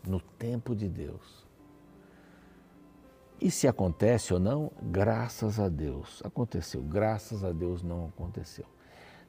No 0.09 0.21
tempo 0.39 0.75
de 0.75 0.89
Deus. 0.89 1.46
E 3.47 3.51
se 3.53 3.69
acontece 3.69 4.35
ou 4.35 4.41
não, 4.41 4.73
graças 4.83 5.61
a 5.61 5.69
Deus. 5.69 6.21
Aconteceu, 6.25 6.83
graças 6.83 7.45
a 7.45 7.53
Deus 7.53 7.81
não 7.81 8.07
aconteceu. 8.07 8.67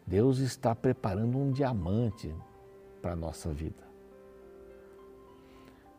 Deus 0.07 0.39
está 0.39 0.73
preparando 0.73 1.37
um 1.37 1.51
diamante 1.51 2.33
para 2.99 3.11
a 3.11 3.15
nossa 3.15 3.53
vida. 3.53 3.83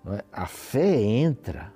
É? 0.07 0.25
A 0.33 0.47
fé 0.47 1.01
entra. 1.01 1.73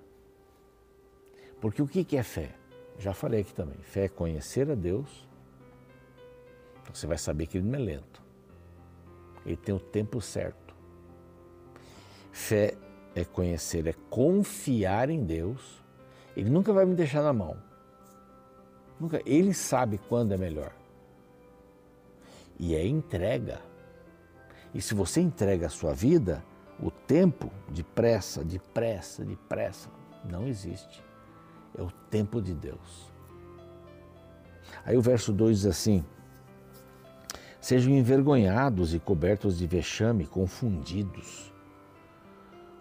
Porque 1.61 1.81
o 1.81 1.87
que 1.87 2.17
é 2.17 2.25
fé? 2.25 2.57
Já 2.99 3.15
falei 3.15 3.43
aqui 3.43 3.55
também. 3.55 3.79
Fé 3.79 4.07
é 4.07 4.09
conhecer 4.09 4.69
a 4.69 4.75
Deus. 4.75 5.29
Então 6.83 6.93
você 6.93 7.07
vai 7.07 7.19
saber 7.19 7.47
que 7.47 7.59
ele 7.59 7.69
não 7.69 7.79
é 7.79 7.83
lento. 7.83 8.21
Ele 9.47 9.57
tem 9.57 9.73
o 9.73 9.79
tempo 9.79 10.21
certo. 10.21 10.75
Fé 12.33 12.77
é 13.15 13.25
conhecer, 13.25 13.87
é 13.87 13.93
confiar 14.11 15.09
em 15.09 15.25
Deus. 15.25 15.82
Ele 16.37 16.51
nunca 16.51 16.73
vai 16.73 16.85
me 16.85 16.95
deixar 16.95 17.23
na 17.23 17.33
mão. 17.33 17.57
Nunca. 18.99 19.21
Ele 19.27 19.53
sabe 19.53 19.99
quando 20.09 20.33
é 20.33 20.37
melhor. 20.37 20.73
E 22.59 22.75
é 22.75 22.87
entrega. 22.87 23.61
E 24.75 24.81
se 24.81 24.95
você 24.95 25.21
entrega 25.21 25.67
a 25.67 25.71
sua 25.71 25.93
vida, 25.93 26.43
o 26.81 26.91
tempo 26.91 27.51
de 27.71 27.83
pressa, 27.83 28.45
de 28.45 28.59
pressa, 28.59 29.25
de 29.25 29.37
pressa, 29.37 29.89
não 30.25 30.47
existe. 30.47 31.03
É 31.77 31.83
o 31.83 31.91
tempo 32.11 32.41
de 32.41 32.55
Deus. 32.55 33.13
Aí 34.85 34.97
o 34.97 35.03
verso 35.03 35.33
2 35.33 35.59
diz 35.59 35.67
assim: 35.67 36.05
Sejam 37.61 37.93
envergonhados 37.93 38.95
e 38.95 38.99
cobertos 38.99 39.59
de 39.59 39.67
vexame, 39.67 40.27
confundidos, 40.27 41.53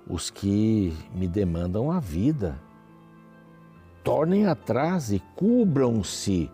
os 0.07 0.29
que 0.29 0.95
me 1.13 1.27
demandam 1.27 1.91
a 1.91 1.99
vida. 1.99 2.59
Tornem 4.03 4.47
atrás 4.47 5.11
e 5.11 5.19
cubram-se 5.35 6.49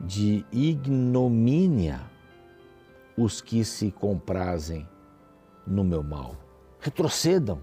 de 0.00 0.44
ignomínia 0.52 2.00
os 3.16 3.40
que 3.40 3.64
se 3.64 3.90
comprazem 3.90 4.88
no 5.66 5.84
meu 5.84 6.02
mal. 6.02 6.36
Retrocedam. 6.80 7.60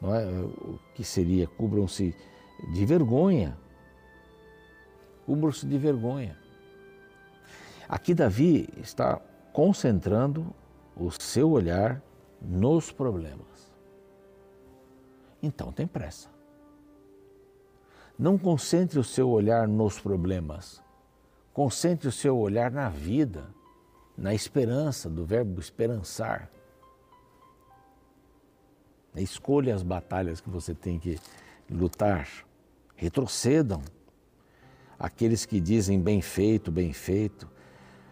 Não 0.00 0.14
é? 0.14 0.26
O 0.26 0.78
que 0.94 1.04
seria? 1.04 1.46
Cubram-se 1.46 2.14
de 2.72 2.86
vergonha. 2.86 3.56
Cubram-se 5.24 5.66
de 5.66 5.78
vergonha. 5.78 6.36
Aqui 7.88 8.14
Davi 8.14 8.68
está 8.78 9.20
concentrando 9.52 10.52
o 10.96 11.10
seu 11.10 11.50
olhar 11.50 12.02
nos 12.40 12.90
problemas. 12.90 13.51
Então 15.42 15.72
tem 15.72 15.86
pressa. 15.86 16.28
Não 18.18 18.38
concentre 18.38 18.98
o 18.98 19.04
seu 19.04 19.28
olhar 19.28 19.66
nos 19.66 19.98
problemas. 19.98 20.82
Concentre 21.52 22.08
o 22.08 22.12
seu 22.12 22.38
olhar 22.38 22.70
na 22.70 22.88
vida 22.88 23.48
na 24.16 24.34
esperança, 24.34 25.08
do 25.08 25.24
verbo 25.24 25.60
esperançar. 25.60 26.50
Escolha 29.16 29.74
as 29.74 29.82
batalhas 29.82 30.40
que 30.40 30.48
você 30.48 30.74
tem 30.74 30.98
que 30.98 31.18
lutar. 31.70 32.28
Retrocedam. 32.96 33.82
Aqueles 34.98 35.44
que 35.44 35.60
dizem 35.60 36.00
bem 36.00 36.22
feito, 36.22 36.70
bem 36.70 36.92
feito. 36.92 37.48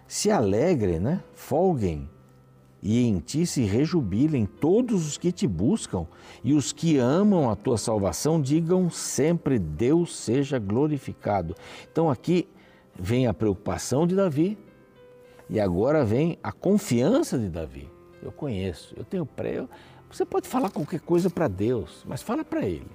Se 0.07 0.31
alegrem, 0.31 0.99
né? 0.99 1.23
Folguem. 1.33 2.11
E 2.83 3.07
em 3.07 3.19
ti 3.19 3.45
se 3.47 3.63
rejubilem 3.63 4.47
todos 4.47 5.07
os 5.07 5.19
que 5.19 5.31
te 5.31 5.47
buscam 5.47 6.07
e 6.43 6.55
os 6.55 6.73
que 6.73 6.97
amam 6.97 7.51
a 7.51 7.57
tua 7.57 7.77
salvação, 7.77 8.41
digam 8.41 8.89
sempre: 8.89 9.59
Deus 9.59 10.17
seja 10.17 10.59
glorificado. 10.59 11.55
Então 11.91 12.11
aqui 12.11 12.49
vem 12.99 13.27
a 13.27 13.35
preocupação 13.35 14.07
de 14.07 14.15
Davi, 14.15 14.59
e 15.49 15.59
agora 15.59 16.05
vem 16.05 16.39
a 16.43 16.53
confiança 16.53 17.39
de 17.39 17.49
Davi. 17.49 17.89
Eu 18.23 18.31
conheço, 18.31 18.95
eu 18.97 19.05
tenho 19.05 19.27
pré. 19.27 19.67
Você 20.11 20.25
pode 20.25 20.49
falar 20.49 20.71
qualquer 20.71 21.01
coisa 21.01 21.29
para 21.29 21.49
Deus, 21.49 22.05
mas 22.07 22.23
fala 22.23 22.45
para 22.45 22.65
Ele. 22.65 22.91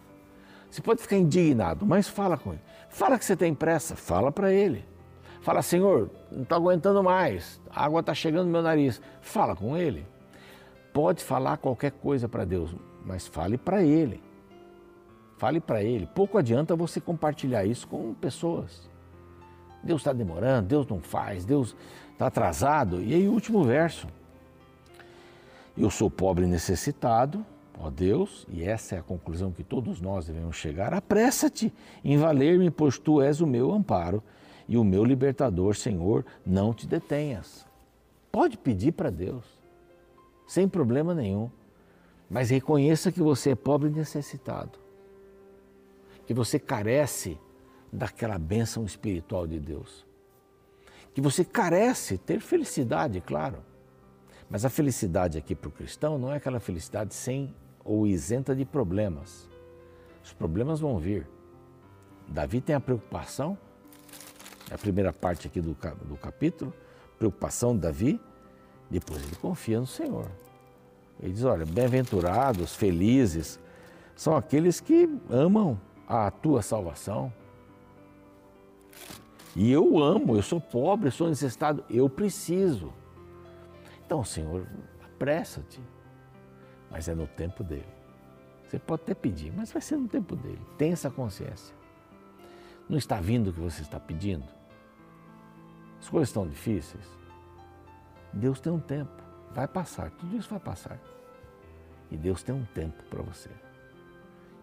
Você 0.69 0.81
pode 0.81 1.01
ficar 1.01 1.17
indignado, 1.17 1.85
mas 1.85 2.07
fala 2.07 2.37
com 2.37 2.51
Ele. 2.51 2.61
Fala 2.89 3.19
que 3.19 3.25
você 3.25 3.35
tem 3.35 3.53
pressa, 3.53 3.95
fala 3.95 4.31
para 4.31 4.51
Ele. 4.51 4.83
Fala, 5.45 5.61
Senhor, 5.61 6.09
não 6.31 6.41
estou 6.41 6.55
aguentando 6.55 7.03
mais, 7.03 7.61
a 7.69 7.85
água 7.85 7.99
está 7.99 8.15
chegando 8.15 8.47
no 8.47 8.51
meu 8.51 8.63
nariz. 8.63 8.99
Fala 9.21 9.55
com 9.55 9.77
Ele. 9.77 10.03
Pode 10.91 11.23
falar 11.23 11.57
qualquer 11.57 11.91
coisa 11.91 12.27
para 12.27 12.43
Deus, 12.43 12.75
mas 13.05 13.27
fale 13.27 13.55
para 13.55 13.83
Ele. 13.83 14.23
Fale 15.37 15.59
para 15.59 15.83
Ele. 15.83 16.09
Pouco 16.15 16.39
adianta 16.39 16.75
você 16.75 16.99
compartilhar 16.99 17.63
isso 17.63 17.87
com 17.87 18.15
pessoas. 18.15 18.89
Deus 19.83 20.01
está 20.01 20.11
demorando, 20.13 20.67
Deus 20.67 20.87
não 20.87 20.99
faz, 20.99 21.45
Deus 21.45 21.75
está 22.11 22.25
atrasado. 22.25 23.03
E 23.03 23.13
aí 23.13 23.27
o 23.27 23.31
último 23.31 23.63
verso. 23.63 24.07
Eu 25.77 25.91
sou 25.91 26.09
pobre 26.09 26.45
e 26.45 26.47
necessitado, 26.47 27.45
ó 27.79 27.91
Deus, 27.91 28.47
e 28.49 28.63
essa 28.63 28.95
é 28.95 28.97
a 28.97 29.03
conclusão 29.03 29.51
que 29.51 29.63
todos 29.63 30.01
nós 30.01 30.25
devemos 30.25 30.55
chegar. 30.55 30.91
Apressa-te 30.91 31.71
em 32.03 32.17
valer-me, 32.17 32.71
pois 32.71 32.97
tu 32.97 33.21
és 33.21 33.41
o 33.41 33.45
meu 33.45 33.71
amparo 33.71 34.23
e 34.67 34.77
o 34.77 34.83
meu 34.83 35.03
libertador, 35.03 35.75
Senhor, 35.75 36.25
não 36.45 36.73
te 36.73 36.87
detenhas. 36.87 37.65
Pode 38.31 38.57
pedir 38.57 38.91
para 38.91 39.09
Deus, 39.09 39.45
sem 40.47 40.67
problema 40.67 41.13
nenhum, 41.13 41.49
mas 42.29 42.49
reconheça 42.49 43.11
que 43.11 43.21
você 43.21 43.51
é 43.51 43.55
pobre 43.55 43.89
e 43.89 43.93
necessitado, 43.93 44.79
que 46.25 46.33
você 46.33 46.59
carece 46.59 47.37
daquela 47.91 48.37
bênção 48.37 48.83
espiritual 48.83 49.47
de 49.47 49.59
Deus 49.59 50.05
que 51.15 51.21
você 51.21 51.45
carece 51.45 52.17
ter 52.17 52.41
felicidade, 52.41 53.21
claro. 53.21 53.59
Mas 54.49 54.65
a 54.65 54.69
felicidade 54.69 55.37
aqui 55.37 55.55
para 55.55 55.69
o 55.69 55.71
cristão 55.71 56.17
não 56.17 56.29
é 56.29 56.35
aquela 56.35 56.59
felicidade 56.59 57.15
sem 57.15 57.55
ou 57.85 58.05
isenta 58.05 58.53
de 58.53 58.65
problemas. 58.65 59.49
Os 60.21 60.33
problemas 60.33 60.81
vão 60.81 60.99
vir. 60.99 61.25
Davi 62.27 62.59
tem 62.59 62.75
a 62.75 62.81
preocupação, 62.81 63.57
é 64.69 64.75
a 64.75 64.77
primeira 64.77 65.13
parte 65.13 65.47
aqui 65.47 65.61
do, 65.61 65.77
do 66.05 66.17
capítulo, 66.17 66.73
preocupação 67.17 67.75
de 67.75 67.81
Davi, 67.81 68.21
depois 68.89 69.21
ele 69.23 69.35
confia 69.35 69.79
no 69.79 69.87
Senhor. 69.87 70.29
Ele 71.21 71.33
diz: 71.33 71.43
Olha, 71.43 71.65
bem-aventurados, 71.65 72.75
felizes, 72.75 73.59
são 74.15 74.35
aqueles 74.35 74.79
que 74.79 75.09
amam 75.29 75.79
a 76.07 76.29
tua 76.29 76.61
salvação. 76.61 77.31
E 79.55 79.71
eu 79.71 79.99
amo, 79.99 80.35
eu 80.35 80.41
sou 80.41 80.59
pobre, 80.59 81.07
eu 81.07 81.11
sou 81.11 81.29
necessitado, 81.29 81.83
eu 81.89 82.09
preciso. 82.09 82.91
Então, 84.05 84.23
Senhor, 84.23 84.67
apressa-te. 85.03 85.79
Mas 86.91 87.07
é 87.07 87.15
no 87.15 87.25
tempo 87.25 87.63
dele. 87.63 87.87
Você 88.67 88.77
pode 88.77 89.03
até 89.03 89.13
pedir, 89.13 89.53
mas 89.55 89.71
vai 89.71 89.81
ser 89.81 89.95
no 89.95 90.07
tempo 90.07 90.35
dele. 90.35 90.61
Tenha 90.77 90.93
essa 90.93 91.09
consciência. 91.09 91.73
Não 92.89 92.97
está 92.97 93.19
vindo 93.19 93.49
o 93.49 93.53
que 93.53 93.59
você 93.59 93.81
está 93.81 93.99
pedindo? 93.99 94.45
As 95.99 96.09
coisas 96.09 96.29
estão 96.29 96.47
difíceis. 96.47 97.05
Deus 98.33 98.59
tem 98.59 98.71
um 98.71 98.79
tempo. 98.79 99.23
Vai 99.51 99.67
passar, 99.67 100.11
tudo 100.11 100.35
isso 100.35 100.49
vai 100.49 100.59
passar. 100.59 100.99
E 102.11 102.17
Deus 102.17 102.43
tem 102.43 102.53
um 102.53 102.65
tempo 102.65 103.01
para 103.03 103.21
você. 103.21 103.49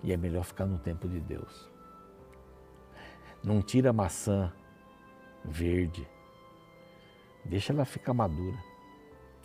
E 0.02 0.12
é 0.12 0.16
melhor 0.16 0.44
ficar 0.44 0.66
no 0.66 0.78
tempo 0.78 1.08
de 1.08 1.20
Deus. 1.20 1.70
Não 3.42 3.62
tira 3.62 3.90
a 3.90 3.92
maçã 3.92 4.52
verde. 5.44 6.06
Deixa 7.44 7.72
ela 7.72 7.84
ficar 7.84 8.14
madura. 8.14 8.58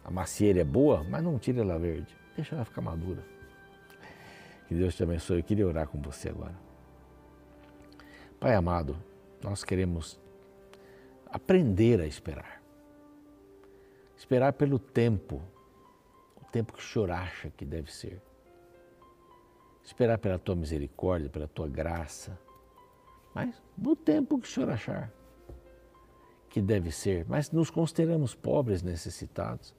A 0.03 0.11
macieira 0.11 0.61
é 0.61 0.63
boa, 0.63 1.03
mas 1.03 1.23
não 1.23 1.39
tira 1.39 1.61
ela 1.61 1.79
verde. 1.79 2.15
Deixa 2.35 2.55
ela 2.55 2.65
ficar 2.65 2.81
madura. 2.81 3.23
Que 4.67 4.75
Deus 4.75 4.95
te 4.95 5.03
abençoe. 5.03 5.39
Eu 5.39 5.43
queria 5.43 5.67
orar 5.67 5.87
com 5.87 6.01
você 6.01 6.29
agora. 6.29 6.55
Pai 8.39 8.53
amado, 8.53 8.95
nós 9.41 9.63
queremos 9.63 10.19
aprender 11.37 12.01
a 12.01 12.05
esperar. 12.05 12.61
Esperar 14.17 14.53
pelo 14.53 14.77
tempo, 14.77 15.41
o 16.35 16.45
tempo 16.51 16.73
que 16.73 16.79
o 16.79 16.83
Senhor 16.83 17.11
acha 17.11 17.49
que 17.51 17.63
deve 17.63 17.91
ser. 17.93 18.21
Esperar 19.83 20.17
pela 20.17 20.37
tua 20.37 20.55
misericórdia, 20.55 21.29
pela 21.29 21.47
tua 21.47 21.67
graça, 21.67 22.37
mas 23.33 23.61
no 23.77 23.95
tempo 23.95 24.37
que 24.39 24.47
o 24.47 24.51
Senhor 24.51 24.69
achar 24.69 25.13
que 26.49 26.61
deve 26.61 26.91
ser, 26.91 27.25
mas 27.29 27.51
nos 27.51 27.69
consideramos 27.69 28.33
pobres, 28.33 28.81
necessitados. 28.81 29.75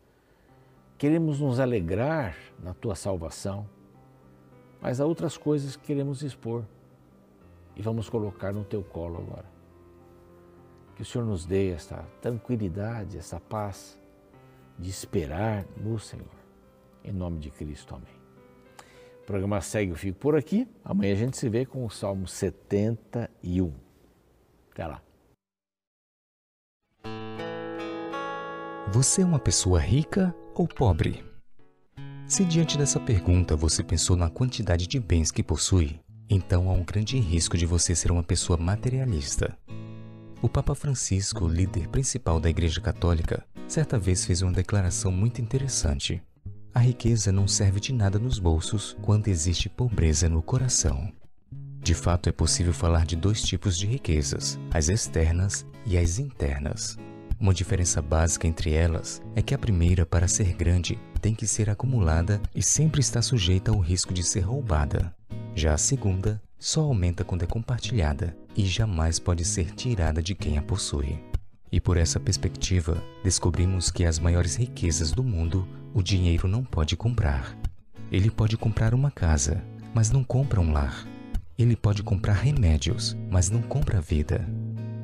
Queremos 0.96 1.40
nos 1.40 1.58
alegrar 1.58 2.36
na 2.62 2.72
tua 2.72 2.94
salvação, 2.94 3.68
mas 4.80 5.00
há 5.00 5.06
outras 5.06 5.36
coisas 5.36 5.76
que 5.76 5.86
queremos 5.86 6.22
expor 6.22 6.64
e 7.74 7.82
vamos 7.82 8.08
colocar 8.08 8.52
no 8.52 8.64
teu 8.64 8.82
colo 8.82 9.18
agora. 9.18 9.57
Que 10.98 11.02
o 11.02 11.04
Senhor 11.04 11.24
nos 11.24 11.46
dê 11.46 11.70
essa 11.70 12.04
tranquilidade, 12.20 13.16
essa 13.16 13.38
paz 13.38 13.96
de 14.76 14.90
esperar 14.90 15.64
no 15.76 15.96
Senhor. 15.96 16.26
Em 17.04 17.12
nome 17.12 17.38
de 17.38 17.52
Cristo, 17.52 17.94
amém. 17.94 18.12
O 19.22 19.24
programa 19.24 19.60
segue, 19.60 19.92
eu 19.92 19.96
fico 19.96 20.18
por 20.18 20.34
aqui. 20.34 20.66
Amanhã 20.84 21.12
a 21.12 21.16
gente 21.16 21.36
se 21.36 21.48
vê 21.48 21.64
com 21.64 21.86
o 21.86 21.88
Salmo 21.88 22.26
71. 22.26 23.72
Até 24.72 24.88
lá. 24.88 25.00
Você 28.90 29.22
é 29.22 29.24
uma 29.24 29.38
pessoa 29.38 29.78
rica 29.78 30.34
ou 30.52 30.66
pobre? 30.66 31.24
Se 32.26 32.44
diante 32.44 32.76
dessa 32.76 32.98
pergunta 32.98 33.54
você 33.54 33.84
pensou 33.84 34.16
na 34.16 34.28
quantidade 34.28 34.88
de 34.88 34.98
bens 34.98 35.30
que 35.30 35.44
possui, 35.44 36.00
então 36.28 36.68
há 36.68 36.72
um 36.72 36.82
grande 36.82 37.20
risco 37.20 37.56
de 37.56 37.66
você 37.66 37.94
ser 37.94 38.10
uma 38.10 38.24
pessoa 38.24 38.58
materialista. 38.58 39.56
O 40.40 40.48
Papa 40.48 40.72
Francisco, 40.72 41.48
líder 41.48 41.88
principal 41.88 42.38
da 42.38 42.48
Igreja 42.48 42.80
Católica, 42.80 43.44
certa 43.66 43.98
vez 43.98 44.24
fez 44.24 44.40
uma 44.40 44.52
declaração 44.52 45.10
muito 45.10 45.40
interessante. 45.40 46.22
A 46.72 46.78
riqueza 46.78 47.32
não 47.32 47.48
serve 47.48 47.80
de 47.80 47.92
nada 47.92 48.20
nos 48.20 48.38
bolsos 48.38 48.96
quando 49.02 49.26
existe 49.26 49.68
pobreza 49.68 50.28
no 50.28 50.40
coração. 50.40 51.12
De 51.80 51.92
fato, 51.92 52.28
é 52.28 52.32
possível 52.32 52.72
falar 52.72 53.04
de 53.04 53.16
dois 53.16 53.42
tipos 53.42 53.76
de 53.76 53.86
riquezas, 53.86 54.60
as 54.70 54.88
externas 54.88 55.66
e 55.84 55.98
as 55.98 56.20
internas. 56.20 56.96
Uma 57.40 57.52
diferença 57.52 58.00
básica 58.00 58.46
entre 58.46 58.72
elas 58.72 59.20
é 59.34 59.42
que 59.42 59.54
a 59.54 59.58
primeira, 59.58 60.06
para 60.06 60.28
ser 60.28 60.54
grande, 60.54 60.96
tem 61.20 61.34
que 61.34 61.48
ser 61.48 61.68
acumulada 61.68 62.40
e 62.54 62.62
sempre 62.62 63.00
está 63.00 63.20
sujeita 63.20 63.72
ao 63.72 63.80
risco 63.80 64.14
de 64.14 64.22
ser 64.22 64.40
roubada. 64.40 65.12
Já 65.56 65.74
a 65.74 65.78
segunda 65.78 66.40
só 66.58 66.82
aumenta 66.82 67.24
quando 67.24 67.44
é 67.44 67.46
compartilhada 67.46 68.36
e 68.56 68.66
jamais 68.66 69.18
pode 69.18 69.44
ser 69.44 69.70
tirada 69.70 70.20
de 70.20 70.34
quem 70.34 70.58
a 70.58 70.62
possui. 70.62 71.18
E 71.70 71.80
por 71.80 71.96
essa 71.96 72.18
perspectiva, 72.18 73.02
descobrimos 73.22 73.90
que 73.90 74.04
as 74.04 74.18
maiores 74.18 74.56
riquezas 74.56 75.12
do 75.12 75.22
mundo 75.22 75.66
o 75.94 76.02
dinheiro 76.02 76.48
não 76.48 76.64
pode 76.64 76.96
comprar. 76.96 77.56
Ele 78.10 78.30
pode 78.30 78.56
comprar 78.56 78.94
uma 78.94 79.10
casa, 79.10 79.62
mas 79.94 80.10
não 80.10 80.24
compra 80.24 80.60
um 80.60 80.72
lar. 80.72 81.06
Ele 81.58 81.76
pode 81.76 82.02
comprar 82.02 82.34
remédios, 82.34 83.16
mas 83.30 83.50
não 83.50 83.60
compra 83.60 84.00
vida. 84.00 84.48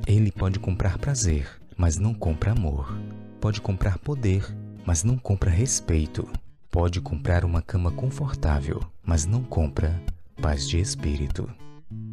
Ele 0.06 0.32
pode 0.32 0.58
comprar 0.58 0.98
prazer, 0.98 1.48
mas 1.76 1.98
não 1.98 2.14
compra 2.14 2.52
amor. 2.52 2.96
Pode 3.40 3.60
comprar 3.60 3.98
poder, 3.98 4.44
mas 4.86 5.04
não 5.04 5.18
compra 5.18 5.50
respeito. 5.50 6.26
Pode 6.70 7.00
comprar 7.00 7.44
uma 7.44 7.60
cama 7.60 7.90
confortável, 7.90 8.80
mas 9.04 9.26
não 9.26 9.42
compra 9.42 10.00
paz 10.40 10.68
de 10.68 10.78
espírito. 10.78 11.48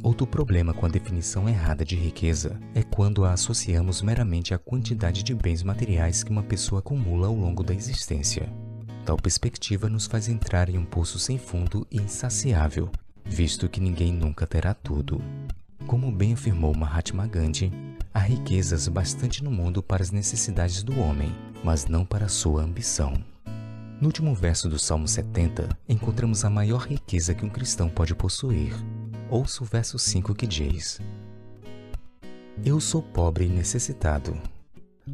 Outro 0.04 0.26
problema 0.28 0.74
com 0.74 0.86
a 0.86 0.90
definição 0.90 1.50
errada 1.50 1.84
de 1.84 1.96
riqueza 1.96 2.60
é 2.74 2.84
quando 2.84 3.26
a 3.26 3.34
associamos 3.34 4.02
meramente 4.02 4.54
à 4.54 4.58
quantidade 4.58 5.24
de 5.24 5.34
bens 5.34 5.64
materiais 5.64 6.24
que 6.24 6.32
uma 6.32 6.44
pessoa 6.44 6.80
acumula 6.80 7.28
ao 7.28 7.36
longo 7.36 7.64
da 7.64 7.74
existência. 7.74 8.52
Tal 9.06 9.18
perspectiva 9.18 9.90
nos 9.90 10.06
faz 10.06 10.30
entrar 10.30 10.70
em 10.70 10.78
um 10.78 10.86
poço 10.86 11.18
sem 11.20 11.38
fundo 11.38 11.86
e 11.92 11.98
insaciável, 11.98 12.90
visto 13.26 13.68
que 13.68 13.82
ninguém 13.82 14.14
nunca 14.14 14.46
terá 14.46 14.74
tudo. 14.74 15.22
Como 15.88 16.12
bem 16.12 16.34
afirmou 16.34 16.76
Mahatma 16.76 17.28
Gandhi, 17.28 17.72
há 18.14 18.20
riquezas 18.20 18.88
bastante 18.88 19.44
no 19.44 19.52
mundo 19.52 19.82
para 19.82 20.04
as 20.04 20.12
necessidades 20.12 20.84
do 20.84 21.00
homem, 21.00 21.32
mas 21.64 21.86
não 21.88 22.06
para 22.06 22.28
sua 22.28 22.64
ambição. 22.64 23.14
No 24.02 24.08
último 24.08 24.34
verso 24.34 24.68
do 24.68 24.80
Salmo 24.80 25.08
70, 25.08 25.70
encontramos 25.88 26.44
a 26.44 26.50
maior 26.50 26.88
riqueza 26.88 27.36
que 27.36 27.46
um 27.46 27.50
cristão 27.50 27.88
pode 27.88 28.16
possuir. 28.16 28.74
Ouça 29.30 29.62
o 29.62 29.66
verso 29.66 30.00
5 30.00 30.34
que 30.34 30.48
diz: 30.48 31.00
Eu 32.66 32.80
sou 32.82 33.04
pobre 33.04 33.46
e 33.46 33.50
necessitado. 33.50 34.36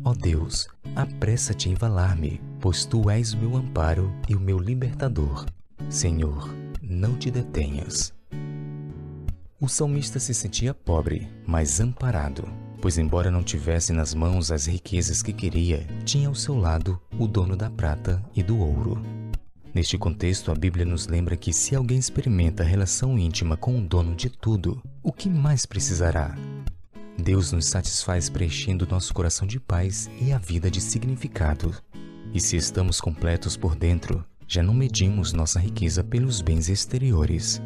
Ó 0.06 0.13
Deus, 0.13 0.69
apressa-te 0.95 1.69
em 1.69 1.73
valar-me, 1.73 2.41
pois 2.62 2.86
tu 2.86 3.10
és 3.10 3.34
o 3.34 3.38
meu 3.38 3.58
amparo 3.58 4.10
e 4.30 4.34
o 4.34 4.39
meu 4.39 4.58
libertador. 4.58 5.45
Senhor, 5.89 6.50
não 6.82 7.17
te 7.17 7.30
detenhas. 7.30 8.17
O 9.60 9.67
salmista 9.67 10.20
se 10.20 10.36
sentia 10.36 10.72
pobre, 10.72 11.28
mas 11.43 11.80
amparado, 11.80 12.48
pois, 12.80 13.00
embora 13.00 13.32
não 13.32 13.41
tivesse 13.41 13.91
nas 13.91 14.13
mãos 14.13 14.52
as 14.52 14.67
riquezas 14.67 15.24
que 15.24 15.34
queria, 15.34 15.88
tinha 16.06 16.28
ao 16.28 16.36
seu 16.36 16.56
lado 16.56 17.02
o 17.17 17.28
dono 17.28 17.56
da 17.56 17.67
prata 17.67 18.24
e 18.36 18.43
do 18.43 18.60
ouro. 18.60 19.02
Neste 19.74 19.98
contexto, 19.98 20.52
a 20.52 20.56
Bíblia 20.56 20.86
nos 20.86 21.08
lembra 21.08 21.36
que 21.36 21.52
se 21.52 21.76
alguém 21.76 21.98
experimenta 21.98 22.63
relação 22.63 23.17
íntima 23.17 23.58
com 23.58 23.80
o 23.80 23.82
dono 23.82 24.15
de 24.15 24.30
tudo, 24.30 24.80
o 25.02 25.12
que 25.12 25.28
mais 25.28 25.65
precisará? 25.65 26.36
Deus 27.17 27.52
nos 27.52 27.65
satisfaz 27.65 28.30
preenchendo 28.30 28.88
nosso 28.88 29.12
coração 29.12 29.48
de 29.48 29.60
paz 29.60 30.08
e 30.22 30.32
a 30.32 30.38
vida 30.38 30.70
de 30.70 30.80
significado. 30.80 31.76
E 32.32 32.39
se 32.39 32.56
estamos 32.56 33.02
completos 33.02 33.58
por 33.58 33.76
dentro, 33.76 34.24
já 34.48 34.62
não 34.62 34.76
medimos 34.76 35.34
nossa 35.34 35.60
riqueza 35.60 36.04
pelos 36.04 36.41
bens 36.41 36.70
exteriores. 36.70 37.60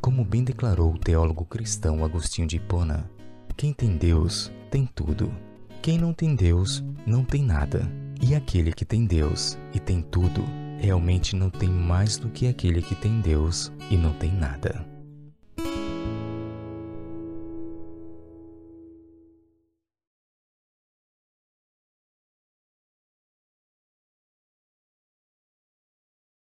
Como 0.00 0.24
bem 0.24 0.44
declarou 0.44 0.94
o 0.94 0.98
teólogo 0.98 1.44
cristão 1.44 2.04
Agostinho 2.04 2.46
de 2.46 2.56
Hipona, 2.56 3.10
quem 3.56 3.72
tem 3.72 3.96
Deus 3.96 4.52
tem 4.70 4.86
tudo. 4.86 5.32
Quem 5.82 5.98
não 5.98 6.12
tem 6.12 6.34
Deus 6.34 6.84
não 7.04 7.24
tem 7.24 7.42
nada. 7.42 7.90
E 8.20 8.34
aquele 8.34 8.72
que 8.72 8.84
tem 8.84 9.04
Deus 9.04 9.58
e 9.74 9.80
tem 9.80 10.00
tudo, 10.00 10.44
realmente 10.78 11.34
não 11.34 11.50
tem 11.50 11.68
mais 11.68 12.16
do 12.16 12.28
que 12.28 12.46
aquele 12.46 12.80
que 12.80 12.94
tem 12.94 13.20
Deus 13.20 13.72
e 13.90 13.96
não 13.96 14.12
tem 14.12 14.32
nada. 14.32 14.84